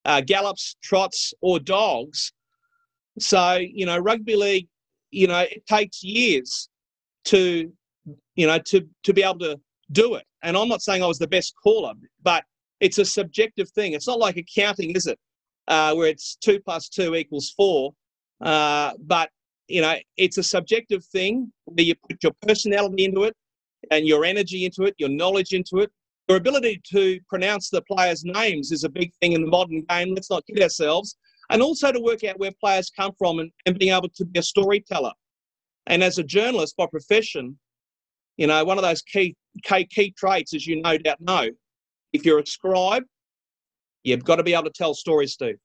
uh, 0.05 0.21
gallops, 0.21 0.75
trots, 0.81 1.33
or 1.41 1.59
dogs. 1.59 2.31
So, 3.19 3.55
you 3.55 3.85
know, 3.85 3.97
rugby 3.97 4.35
league, 4.35 4.67
you 5.11 5.27
know, 5.27 5.39
it 5.39 5.65
takes 5.67 6.03
years 6.03 6.69
to, 7.25 7.71
you 8.35 8.47
know, 8.47 8.59
to, 8.59 8.87
to 9.03 9.13
be 9.13 9.23
able 9.23 9.39
to 9.39 9.59
do 9.91 10.15
it. 10.15 10.25
And 10.43 10.55
I'm 10.55 10.69
not 10.69 10.81
saying 10.81 11.03
I 11.03 11.07
was 11.07 11.19
the 11.19 11.27
best 11.27 11.53
caller, 11.61 11.93
but 12.23 12.43
it's 12.79 12.97
a 12.97 13.05
subjective 13.05 13.69
thing. 13.71 13.93
It's 13.93 14.07
not 14.07 14.19
like 14.19 14.37
accounting, 14.37 14.91
is 14.91 15.07
it? 15.07 15.19
Uh, 15.67 15.93
where 15.93 16.07
it's 16.07 16.35
two 16.35 16.59
plus 16.59 16.89
two 16.89 17.15
equals 17.15 17.53
four. 17.55 17.93
Uh, 18.41 18.93
but 19.01 19.29
you 19.69 19.81
know, 19.81 19.95
it's 20.17 20.37
a 20.37 20.43
subjective 20.43 21.05
thing 21.05 21.51
where 21.65 21.85
you 21.85 21.95
put 22.09 22.21
your 22.23 22.33
personality 22.41 23.05
into 23.05 23.23
it 23.23 23.35
and 23.91 24.07
your 24.07 24.25
energy 24.25 24.65
into 24.65 24.83
it, 24.83 24.95
your 24.97 25.09
knowledge 25.09 25.53
into 25.53 25.77
it. 25.77 25.91
Your 26.27 26.37
ability 26.37 26.81
to 26.91 27.19
pronounce 27.27 27.69
the 27.69 27.81
players' 27.83 28.23
names 28.23 28.71
is 28.71 28.83
a 28.83 28.89
big 28.89 29.11
thing 29.21 29.33
in 29.33 29.41
the 29.41 29.47
modern 29.47 29.83
game. 29.89 30.13
Let's 30.13 30.29
not 30.29 30.45
kid 30.45 30.61
ourselves. 30.61 31.15
And 31.49 31.61
also 31.61 31.91
to 31.91 31.99
work 31.99 32.23
out 32.23 32.39
where 32.39 32.51
players 32.59 32.91
come 32.91 33.13
from 33.17 33.39
and, 33.39 33.51
and 33.65 33.79
being 33.79 33.93
able 33.93 34.09
to 34.09 34.25
be 34.25 34.39
a 34.39 34.43
storyteller. 34.43 35.13
And 35.87 36.03
as 36.03 36.17
a 36.17 36.23
journalist 36.23 36.77
by 36.77 36.85
profession, 36.85 37.57
you 38.37 38.47
know, 38.47 38.63
one 38.63 38.77
of 38.77 38.83
those 38.83 39.01
key, 39.01 39.35
key, 39.63 39.85
key 39.85 40.13
traits, 40.17 40.53
as 40.53 40.67
you 40.67 40.81
no 40.81 40.97
doubt 40.97 41.19
know, 41.19 41.49
if 42.13 42.25
you're 42.25 42.39
a 42.39 42.45
scribe, 42.45 43.03
you've 44.03 44.23
got 44.23 44.35
to 44.35 44.43
be 44.43 44.53
able 44.53 44.65
to 44.65 44.71
tell 44.71 44.93
stories, 44.93 45.33
Steve. 45.33 45.57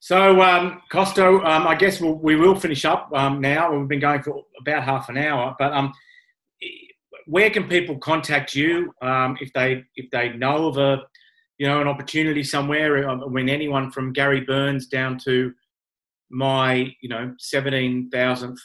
So, 0.00 0.42
um, 0.42 0.82
Costo, 0.92 1.44
um, 1.44 1.66
I 1.66 1.74
guess 1.74 2.00
we'll, 2.00 2.14
we 2.14 2.36
will 2.36 2.54
finish 2.54 2.84
up 2.84 3.10
um, 3.14 3.40
now. 3.40 3.74
We've 3.74 3.88
been 3.88 4.00
going 4.00 4.22
for 4.22 4.42
about 4.60 4.84
half 4.84 5.08
an 5.08 5.16
hour, 5.16 5.54
but 5.58 5.72
um, 5.72 5.92
where 7.26 7.50
can 7.50 7.68
people 7.68 7.98
contact 7.98 8.54
you 8.54 8.92
um, 9.00 9.36
if 9.40 9.52
they 9.54 9.84
if 9.96 10.10
they 10.10 10.30
know 10.30 10.66
of 10.66 10.76
a 10.76 11.02
you 11.58 11.66
know 11.66 11.80
an 11.80 11.88
opportunity 11.88 12.42
somewhere? 12.42 13.08
Um, 13.08 13.20
when 13.32 13.48
anyone 13.48 13.90
from 13.90 14.12
Gary 14.12 14.40
Burns 14.40 14.86
down 14.86 15.18
to 15.24 15.52
my 16.30 16.94
you 17.00 17.08
know 17.08 17.34
seventeen 17.38 18.10
thousandth 18.10 18.60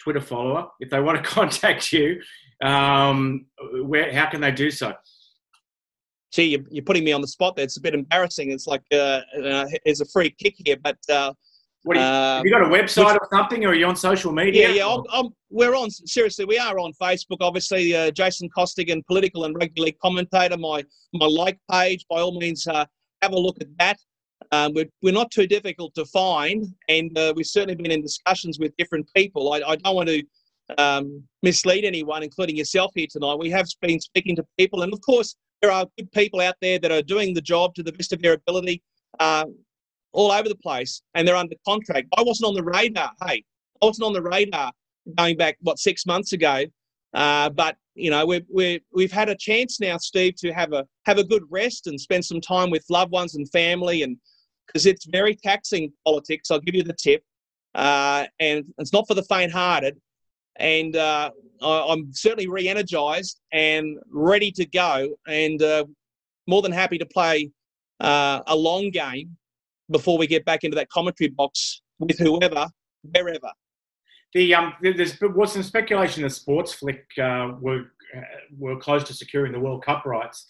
Twitter 0.00 0.20
follower, 0.20 0.68
if 0.80 0.90
they 0.90 1.00
want 1.00 1.22
to 1.22 1.30
contact 1.30 1.92
you, 1.92 2.20
where 2.60 4.12
how 4.12 4.30
can 4.30 4.40
they 4.40 4.52
do 4.52 4.70
so? 4.70 4.94
Gee, 6.32 6.44
you're, 6.44 6.62
you're 6.70 6.84
putting 6.84 7.04
me 7.04 7.12
on 7.12 7.20
the 7.20 7.28
spot 7.28 7.56
there. 7.56 7.64
It's 7.64 7.76
a 7.76 7.80
bit 7.80 7.94
embarrassing. 7.94 8.50
It's 8.50 8.66
like 8.66 8.82
uh, 8.92 9.20
uh, 9.44 9.66
there's 9.84 10.00
a 10.00 10.06
free 10.06 10.30
kick 10.30 10.54
here, 10.58 10.76
but. 10.82 10.98
Uh, 11.08 11.32
what 11.82 11.94
you, 11.94 12.02
have 12.02 12.44
you 12.44 12.50
got 12.50 12.62
a 12.62 12.64
website 12.64 13.12
which, 13.12 13.20
or 13.20 13.28
something, 13.32 13.64
or 13.64 13.68
are 13.68 13.74
you 13.74 13.86
on 13.86 13.94
social 13.94 14.32
media? 14.32 14.70
Yeah, 14.70 14.74
yeah. 14.74 14.88
I'm, 14.88 15.04
I'm, 15.12 15.28
we're 15.50 15.76
on. 15.76 15.88
Seriously, 15.88 16.44
we 16.44 16.58
are 16.58 16.80
on 16.80 16.92
Facebook. 17.00 17.36
Obviously, 17.40 17.94
uh, 17.94 18.10
Jason 18.10 18.48
Costigan, 18.52 19.04
political 19.06 19.44
and 19.44 19.54
rugby 19.54 19.82
league 19.82 19.98
commentator. 20.00 20.56
My 20.56 20.84
my 21.12 21.26
like 21.26 21.60
page. 21.70 22.04
By 22.10 22.22
all 22.22 22.36
means, 22.40 22.66
uh, 22.66 22.86
have 23.22 23.30
a 23.30 23.38
look 23.38 23.58
at 23.60 23.68
that. 23.78 23.98
Um, 24.50 24.74
we're, 24.74 24.88
we're 25.00 25.14
not 25.14 25.30
too 25.30 25.46
difficult 25.46 25.94
to 25.94 26.04
find, 26.06 26.66
and 26.88 27.16
uh, 27.16 27.32
we've 27.36 27.46
certainly 27.46 27.76
been 27.76 27.92
in 27.92 28.02
discussions 28.02 28.58
with 28.58 28.76
different 28.76 29.08
people. 29.14 29.52
I, 29.52 29.62
I 29.64 29.76
don't 29.76 29.94
want 29.94 30.08
to 30.08 30.22
um, 30.78 31.22
mislead 31.44 31.84
anyone, 31.84 32.24
including 32.24 32.56
yourself 32.56 32.90
here 32.96 33.06
tonight. 33.08 33.36
We 33.38 33.50
have 33.50 33.66
been 33.80 34.00
speaking 34.00 34.34
to 34.36 34.44
people, 34.58 34.82
and 34.82 34.92
of 34.92 35.00
course, 35.00 35.36
there 35.62 35.70
are 35.70 35.86
good 35.96 36.10
people 36.12 36.40
out 36.40 36.56
there 36.60 36.78
that 36.78 36.92
are 36.92 37.02
doing 37.02 37.34
the 37.34 37.40
job 37.40 37.74
to 37.74 37.82
the 37.82 37.92
best 37.92 38.12
of 38.12 38.20
their 38.20 38.34
ability 38.34 38.82
uh, 39.20 39.44
all 40.12 40.30
over 40.32 40.48
the 40.48 40.56
place 40.56 41.02
and 41.14 41.26
they're 41.26 41.36
under 41.36 41.56
contract. 41.66 42.08
I 42.16 42.22
wasn't 42.22 42.48
on 42.48 42.54
the 42.54 42.62
radar. 42.62 43.10
Hey, 43.24 43.44
I 43.82 43.86
wasn't 43.86 44.06
on 44.06 44.12
the 44.12 44.22
radar 44.22 44.72
going 45.16 45.36
back, 45.36 45.56
what, 45.60 45.78
six 45.78 46.06
months 46.06 46.32
ago. 46.32 46.64
Uh, 47.14 47.48
but, 47.50 47.76
you 47.94 48.10
know, 48.10 48.26
we've, 48.26 48.44
we 48.52 48.82
we've 48.92 49.12
had 49.12 49.28
a 49.28 49.34
chance 49.34 49.80
now, 49.80 49.96
Steve, 49.96 50.36
to 50.36 50.52
have 50.52 50.72
a, 50.72 50.86
have 51.06 51.18
a 51.18 51.24
good 51.24 51.44
rest 51.50 51.86
and 51.86 51.98
spend 51.98 52.24
some 52.24 52.40
time 52.40 52.70
with 52.70 52.84
loved 52.90 53.12
ones 53.12 53.34
and 53.36 53.50
family. 53.50 54.02
And 54.02 54.18
because 54.66 54.84
it's 54.84 55.06
very 55.06 55.34
taxing 55.34 55.92
politics, 56.04 56.50
I'll 56.50 56.60
give 56.60 56.74
you 56.74 56.82
the 56.82 56.92
tip. 56.92 57.22
Uh, 57.74 58.26
and 58.40 58.64
it's 58.78 58.92
not 58.92 59.06
for 59.06 59.14
the 59.14 59.22
faint 59.22 59.52
hearted 59.52 60.00
and 60.58 60.96
uh, 60.96 61.30
I'm 61.62 62.12
certainly 62.12 62.48
re-energized 62.48 63.40
and 63.52 63.98
ready 64.10 64.50
to 64.52 64.66
go, 64.66 65.16
and 65.26 65.62
uh, 65.62 65.84
more 66.46 66.62
than 66.62 66.72
happy 66.72 66.98
to 66.98 67.06
play 67.06 67.50
uh, 68.00 68.40
a 68.46 68.56
long 68.56 68.90
game 68.90 69.36
before 69.90 70.18
we 70.18 70.26
get 70.26 70.44
back 70.44 70.64
into 70.64 70.74
that 70.76 70.88
commentary 70.90 71.30
box 71.30 71.82
with 71.98 72.18
whoever, 72.18 72.68
wherever. 73.02 73.52
The 74.34 74.54
um, 74.54 74.74
there's 74.82 75.18
was 75.20 75.52
some 75.52 75.62
speculation 75.62 76.22
that 76.22 76.30
Sports 76.30 76.74
Flick 76.74 77.06
uh, 77.18 77.52
were 77.60 77.84
uh, 78.16 78.20
were 78.58 78.76
close 78.76 79.04
to 79.04 79.14
securing 79.14 79.52
the 79.52 79.60
World 79.60 79.84
Cup 79.84 80.04
rights. 80.04 80.46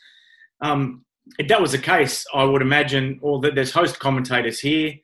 Um, 0.60 1.04
if 1.38 1.48
that 1.48 1.60
was 1.60 1.72
the 1.72 1.78
case, 1.78 2.24
I 2.34 2.44
would 2.44 2.62
imagine, 2.62 3.18
or 3.20 3.40
that 3.40 3.54
there's 3.54 3.72
host 3.72 3.98
commentators 3.98 4.60
here. 4.60 4.94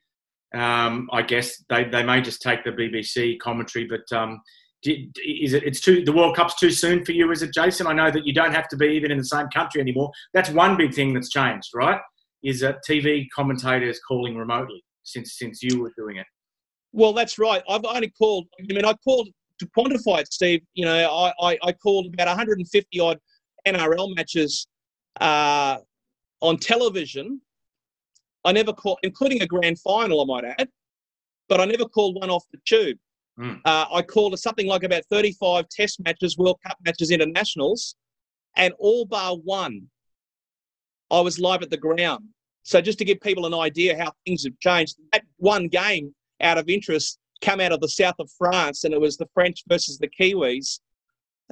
Um, 0.55 1.09
I 1.13 1.23
guess 1.23 1.65
they, 1.69 1.85
they 1.85 2.03
may 2.03 2.21
just 2.21 2.43
take 2.43 2.63
the 2.63 2.71
BBC 2.71 3.39
commentary, 3.39 3.87
but 3.87 4.11
um, 4.17 4.41
is 4.85 5.53
it 5.53 5.63
it's 5.65 5.81
too 5.81 6.05
the 6.05 6.13
World 6.13 6.37
Cup's 6.37 6.59
too 6.59 6.71
soon 6.71 7.05
for 7.05 7.13
you? 7.13 7.31
Is 7.31 7.43
it, 7.43 7.53
Jason? 7.55 7.87
I 7.87 7.93
know 7.93 8.11
that 8.11 8.27
you 8.27 8.33
don't 8.33 8.53
have 8.53 8.69
to 8.69 8.77
be 8.77 8.87
even 8.89 9.11
in 9.11 9.19
the 9.19 9.25
same 9.25 9.49
country 9.49 9.81
anymore. 9.81 10.11
That's 10.35 10.51
one 10.51 10.77
big 10.77 10.95
thing 10.95 11.15
that's 11.15 11.31
changed, 11.31 11.71
right? 11.75 12.01
Is 12.43 12.61
that 12.61 12.79
TV 12.89 13.27
commentators 13.35 14.01
calling 14.07 14.37
remotely 14.37 14.83
since 15.05 15.39
since 15.39 15.63
you 15.63 15.83
were 15.83 15.93
doing 15.97 16.17
it? 16.17 16.27
Well, 16.93 17.13
that's 17.13 17.39
right. 17.39 17.63
I've 17.69 17.85
only 17.85 18.11
called. 18.11 18.47
I 18.59 18.73
mean, 18.73 18.85
I 18.85 18.95
called 19.05 19.29
to 19.59 19.67
quantify 19.77 20.21
it, 20.21 20.33
Steve. 20.33 20.63
You 20.75 20.85
know, 20.85 21.11
I 21.11 21.33
I, 21.41 21.59
I 21.63 21.73
called 21.73 22.13
about 22.13 22.27
150 22.27 23.01
odd 23.01 23.19
NRL 23.67 24.17
matches 24.17 24.67
uh, 25.21 25.79
on 26.41 26.57
television. 26.59 27.41
I 28.45 28.53
never 28.53 28.73
called, 28.73 28.99
including 29.05 29.43
a 29.43 29.47
grand 29.47 29.79
final, 29.79 30.21
I 30.21 30.25
might 30.25 30.55
add, 30.59 30.69
but 31.49 31.61
I 31.61 31.65
never 31.65 31.85
called 31.85 32.17
one 32.21 32.29
off 32.29 32.45
the 32.53 32.59
tube. 32.65 32.99
Mm. 33.39 33.61
Uh, 33.65 33.87
I 33.91 34.03
called 34.03 34.39
something 34.39 34.67
like 34.67 34.83
about 34.83 35.05
35 35.11 35.69
test 35.69 36.01
matches, 36.05 36.37
World 36.37 36.59
Cup 36.67 36.77
matches, 36.85 37.11
internationals, 37.11 37.97
and 38.57 38.75
all 38.79 39.05
bar 39.05 39.37
one, 39.37 39.89
I 41.11 41.21
was 41.21 41.39
live 41.39 41.63
at 41.63 41.71
the 41.71 41.77
ground. 41.77 42.25
So 42.63 42.81
just 42.81 42.99
to 42.99 43.05
give 43.05 43.21
people 43.21 43.47
an 43.47 43.55
idea 43.55 43.99
how 43.99 44.13
things 44.27 44.45
have 44.45 44.59
changed, 44.61 44.97
that 45.13 45.25
one 45.39 45.69
game 45.69 46.15
out 46.41 46.59
of 46.59 46.69
interest 46.69 47.19
come 47.41 47.61
out 47.61 47.73
of 47.73 47.81
the 47.81 47.89
south 47.89 48.15
of 48.19 48.31
France, 48.39 48.85
and 48.85 48.95
it 48.95 49.01
was 49.01 49.17
the 49.17 49.29
French 49.35 49.65
versus 49.69 49.99
the 49.99 50.09
Kiwis, 50.09 50.79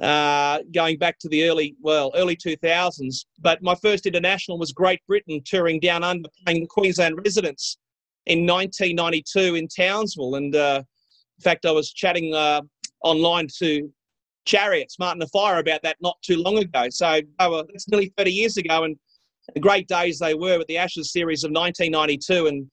uh, 0.01 0.59
going 0.73 0.97
back 0.97 1.19
to 1.19 1.29
the 1.29 1.47
early, 1.47 1.75
well, 1.81 2.11
early 2.15 2.35
2000s. 2.35 3.25
But 3.39 3.61
my 3.61 3.75
first 3.75 4.05
international 4.05 4.57
was 4.57 4.71
Great 4.71 5.01
Britain 5.05 5.41
touring 5.45 5.79
down 5.79 6.03
under, 6.03 6.29
playing 6.45 6.61
the 6.61 6.67
Queensland 6.67 7.19
Residents 7.23 7.77
in 8.25 8.47
1992 8.47 9.55
in 9.55 9.67
Townsville, 9.67 10.35
and 10.35 10.55
uh, 10.55 10.83
fact, 11.41 11.65
I 11.65 11.71
was 11.71 11.91
chatting 11.91 12.33
uh, 12.33 12.61
online 13.03 13.47
to 13.59 13.91
Chariots, 14.45 14.97
Martin 14.99 15.21
Offiah, 15.21 15.59
about 15.59 15.81
that 15.83 15.97
not 16.01 16.17
too 16.21 16.37
long 16.37 16.57
ago. 16.57 16.87
So 16.89 17.21
were, 17.39 17.63
that's 17.71 17.87
nearly 17.87 18.13
30 18.17 18.31
years 18.31 18.57
ago, 18.57 18.83
and 18.83 18.97
the 19.53 19.59
great 19.59 19.87
days 19.87 20.19
they 20.19 20.33
were 20.33 20.57
with 20.57 20.67
the 20.67 20.77
Ashes 20.77 21.11
series 21.11 21.43
of 21.43 21.51
1992, 21.51 22.47
and 22.47 22.71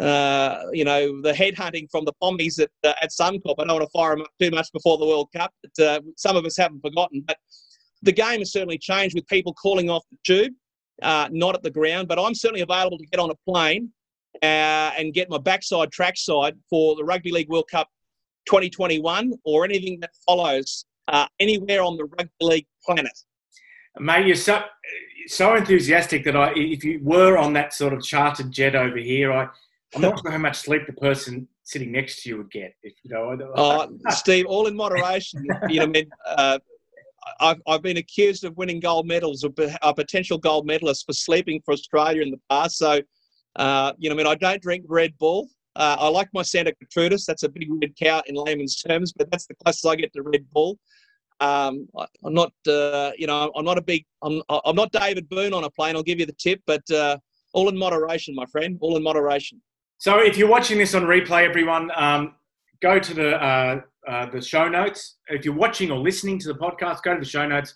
uh, 0.00 0.64
you 0.72 0.84
know 0.84 1.20
the 1.22 1.32
headhunting 1.32 1.90
from 1.90 2.04
the 2.04 2.12
Pommies 2.22 2.60
at 2.60 2.70
uh, 2.84 2.94
at 3.02 3.10
Suncorp. 3.10 3.54
I 3.58 3.64
don't 3.64 3.78
want 3.78 3.82
to 3.82 3.88
fire 3.88 4.14
them 4.14 4.22
up 4.22 4.30
too 4.40 4.50
much 4.50 4.68
before 4.72 4.98
the 4.98 5.06
World 5.06 5.28
Cup, 5.34 5.52
but 5.62 5.84
uh, 5.84 6.00
some 6.16 6.36
of 6.36 6.44
us 6.44 6.56
haven't 6.56 6.80
forgotten. 6.80 7.22
But 7.26 7.38
the 8.02 8.12
game 8.12 8.38
has 8.40 8.52
certainly 8.52 8.78
changed 8.78 9.14
with 9.14 9.26
people 9.26 9.54
calling 9.54 9.90
off 9.90 10.04
the 10.10 10.18
tube, 10.24 10.52
uh, 11.02 11.28
not 11.32 11.54
at 11.54 11.62
the 11.62 11.70
ground. 11.70 12.06
But 12.08 12.18
I'm 12.18 12.34
certainly 12.34 12.60
available 12.60 12.98
to 12.98 13.06
get 13.06 13.18
on 13.18 13.30
a 13.30 13.50
plane 13.50 13.90
uh, 14.42 14.92
and 14.96 15.12
get 15.12 15.28
my 15.28 15.38
backside 15.38 15.90
trackside 15.90 16.54
for 16.70 16.94
the 16.94 17.04
Rugby 17.04 17.32
League 17.32 17.48
World 17.48 17.68
Cup 17.70 17.88
2021 18.48 19.32
or 19.44 19.64
anything 19.64 20.00
that 20.00 20.10
follows 20.26 20.86
uh, 21.08 21.26
anywhere 21.38 21.82
on 21.82 21.96
the 21.96 22.04
rugby 22.04 22.30
league 22.40 22.66
planet. 22.84 23.12
Mate, 23.98 24.26
you're 24.26 24.36
so 24.36 24.62
so 25.26 25.54
enthusiastic 25.54 26.24
that 26.24 26.36
I, 26.36 26.52
if 26.56 26.82
you 26.82 27.00
were 27.02 27.36
on 27.36 27.52
that 27.52 27.74
sort 27.74 27.92
of 27.92 28.02
chartered 28.02 28.50
jet 28.50 28.74
over 28.74 28.96
here, 28.96 29.30
I, 29.30 29.48
I'm 29.94 30.00
not 30.00 30.20
sure 30.20 30.30
how 30.30 30.38
much 30.38 30.56
sleep 30.56 30.86
the 30.86 30.94
person 30.94 31.46
sitting 31.64 31.92
next 31.92 32.22
to 32.22 32.30
you 32.30 32.38
would 32.38 32.50
get. 32.50 32.74
If 32.82 32.94
you 33.02 33.10
know, 33.10 33.52
uh, 33.54 33.88
Steve, 34.10 34.46
all 34.46 34.66
in 34.66 34.74
moderation. 34.76 35.46
you 35.68 35.80
know, 35.80 35.84
I 35.84 35.88
mean, 35.88 36.10
uh, 36.26 36.58
I've, 37.40 37.60
I've 37.66 37.82
been 37.82 37.98
accused 37.98 38.44
of 38.44 38.56
winning 38.56 38.80
gold 38.80 39.06
medals, 39.06 39.44
or 39.44 39.50
a 39.82 39.94
potential 39.94 40.38
gold 40.38 40.66
medalist 40.66 41.04
for 41.04 41.12
sleeping 41.12 41.60
for 41.64 41.72
Australia 41.72 42.22
in 42.22 42.30
the 42.30 42.40
past. 42.48 42.78
So, 42.78 43.00
uh, 43.56 43.92
you 43.98 44.08
know, 44.08 44.14
I 44.14 44.18
mean, 44.18 44.26
I 44.26 44.34
don't 44.34 44.62
drink 44.62 44.84
Red 44.88 45.16
Bull. 45.18 45.48
Uh, 45.76 45.96
I 45.98 46.08
like 46.08 46.28
my 46.32 46.42
Santa 46.42 46.72
Gertrudis. 46.82 47.24
That's 47.24 47.42
a 47.42 47.48
big 47.48 47.68
red 47.70 47.94
cow 47.96 48.22
in 48.26 48.34
layman's 48.34 48.76
terms, 48.76 49.12
but 49.12 49.30
that's 49.30 49.46
the 49.46 49.54
closest 49.62 49.86
I 49.86 49.96
get 49.96 50.12
to 50.14 50.22
Red 50.22 50.44
Bull. 50.52 50.78
Um, 51.40 51.88
I, 51.96 52.06
am 52.26 52.34
not, 52.34 52.52
uh, 52.66 53.12
you 53.16 53.28
know, 53.28 53.52
I'm 53.54 53.64
not 53.64 53.78
a 53.78 53.82
big, 53.82 54.04
I'm, 54.22 54.42
I'm 54.48 54.74
not 54.74 54.90
David 54.90 55.28
Boon 55.28 55.52
on 55.52 55.64
a 55.64 55.70
plane. 55.70 55.94
I'll 55.94 56.02
give 56.02 56.18
you 56.18 56.26
the 56.26 56.32
tip, 56.32 56.60
but 56.66 56.82
uh, 56.90 57.18
all 57.52 57.68
in 57.68 57.78
moderation, 57.78 58.34
my 58.34 58.46
friend. 58.46 58.76
All 58.80 58.96
in 58.96 59.02
moderation. 59.02 59.60
So, 59.98 60.18
if 60.18 60.36
you're 60.36 60.48
watching 60.48 60.78
this 60.78 60.94
on 60.94 61.02
replay, 61.04 61.48
everyone, 61.48 61.90
um, 61.96 62.34
go 62.80 62.98
to 62.98 63.14
the 63.14 63.42
uh, 63.42 63.80
uh, 64.06 64.26
the 64.30 64.40
show 64.40 64.68
notes. 64.68 65.16
If 65.28 65.44
you're 65.44 65.54
watching 65.54 65.90
or 65.90 65.98
listening 65.98 66.38
to 66.40 66.48
the 66.48 66.58
podcast, 66.58 67.02
go 67.02 67.14
to 67.14 67.20
the 67.20 67.26
show 67.26 67.46
notes. 67.46 67.74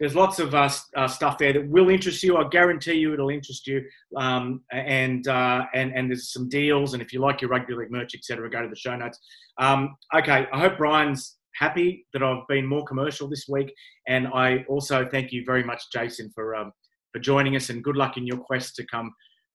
There's 0.00 0.16
lots 0.16 0.40
of 0.40 0.54
uh, 0.54 0.68
uh, 0.96 1.06
stuff 1.06 1.38
there 1.38 1.52
that 1.52 1.68
will 1.68 1.88
interest 1.88 2.22
you. 2.22 2.36
I 2.36 2.48
guarantee 2.48 2.94
you 2.94 3.12
it'll 3.12 3.30
interest 3.30 3.66
you. 3.66 3.82
Um, 4.16 4.62
and 4.72 5.26
uh, 5.28 5.66
and 5.74 5.96
and 5.96 6.10
there's 6.10 6.32
some 6.32 6.48
deals. 6.48 6.94
And 6.94 7.02
if 7.02 7.12
you 7.12 7.20
like 7.20 7.40
your 7.40 7.50
rugby 7.50 7.74
league 7.74 7.92
merch, 7.92 8.14
etc., 8.14 8.50
go 8.50 8.62
to 8.62 8.68
the 8.68 8.76
show 8.76 8.96
notes. 8.96 9.18
Um, 9.58 9.96
okay, 10.14 10.46
I 10.52 10.58
hope 10.58 10.78
Brian's 10.78 11.36
happy 11.54 12.06
that 12.12 12.22
I've 12.22 12.46
been 12.48 12.66
more 12.66 12.84
commercial 12.84 13.28
this 13.28 13.46
week. 13.48 13.72
And 14.08 14.26
I 14.28 14.64
also 14.68 15.06
thank 15.06 15.32
you 15.32 15.44
very 15.46 15.62
much, 15.62 15.84
Jason, 15.92 16.30
for 16.34 16.56
um, 16.56 16.72
for 17.12 17.20
joining 17.20 17.54
us. 17.56 17.70
And 17.70 17.82
good 17.82 17.96
luck 17.96 18.16
in 18.16 18.26
your 18.26 18.38
quest 18.38 18.74
to 18.76 18.86
come 18.86 19.12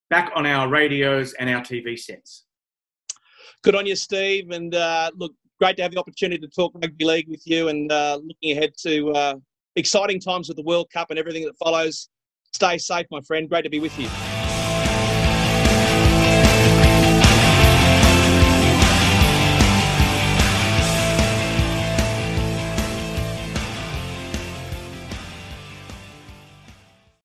back 0.09 0.31
on 0.35 0.45
our 0.45 0.69
radios 0.69 1.33
and 1.33 1.49
our 1.49 1.61
TV 1.61 1.99
sets. 1.99 2.45
Good 3.63 3.75
on 3.75 3.85
you, 3.85 3.95
Steve. 3.95 4.51
And 4.51 4.73
uh, 4.73 5.11
look, 5.15 5.33
great 5.59 5.75
to 5.77 5.83
have 5.83 5.91
the 5.91 5.99
opportunity 5.99 6.39
to 6.39 6.47
talk 6.47 6.73
rugby 6.81 7.05
league 7.05 7.27
with 7.27 7.45
you 7.45 7.67
and 7.67 7.91
uh, 7.91 8.19
looking 8.23 8.57
ahead 8.57 8.73
to 8.83 9.11
uh, 9.11 9.35
exciting 9.79 10.19
times 10.19 10.47
with 10.47 10.57
the 10.57 10.63
World 10.63 10.89
Cup 10.93 11.09
and 11.09 11.17
everything 11.17 11.45
that 11.45 11.57
follows. 11.57 12.09
Stay 12.51 12.77
safe, 12.77 13.07
my 13.11 13.21
friend. 13.21 13.49
Great 13.49 13.63
to 13.63 13.69
be 13.69 13.79
with 13.79 13.97
you. 13.97 14.28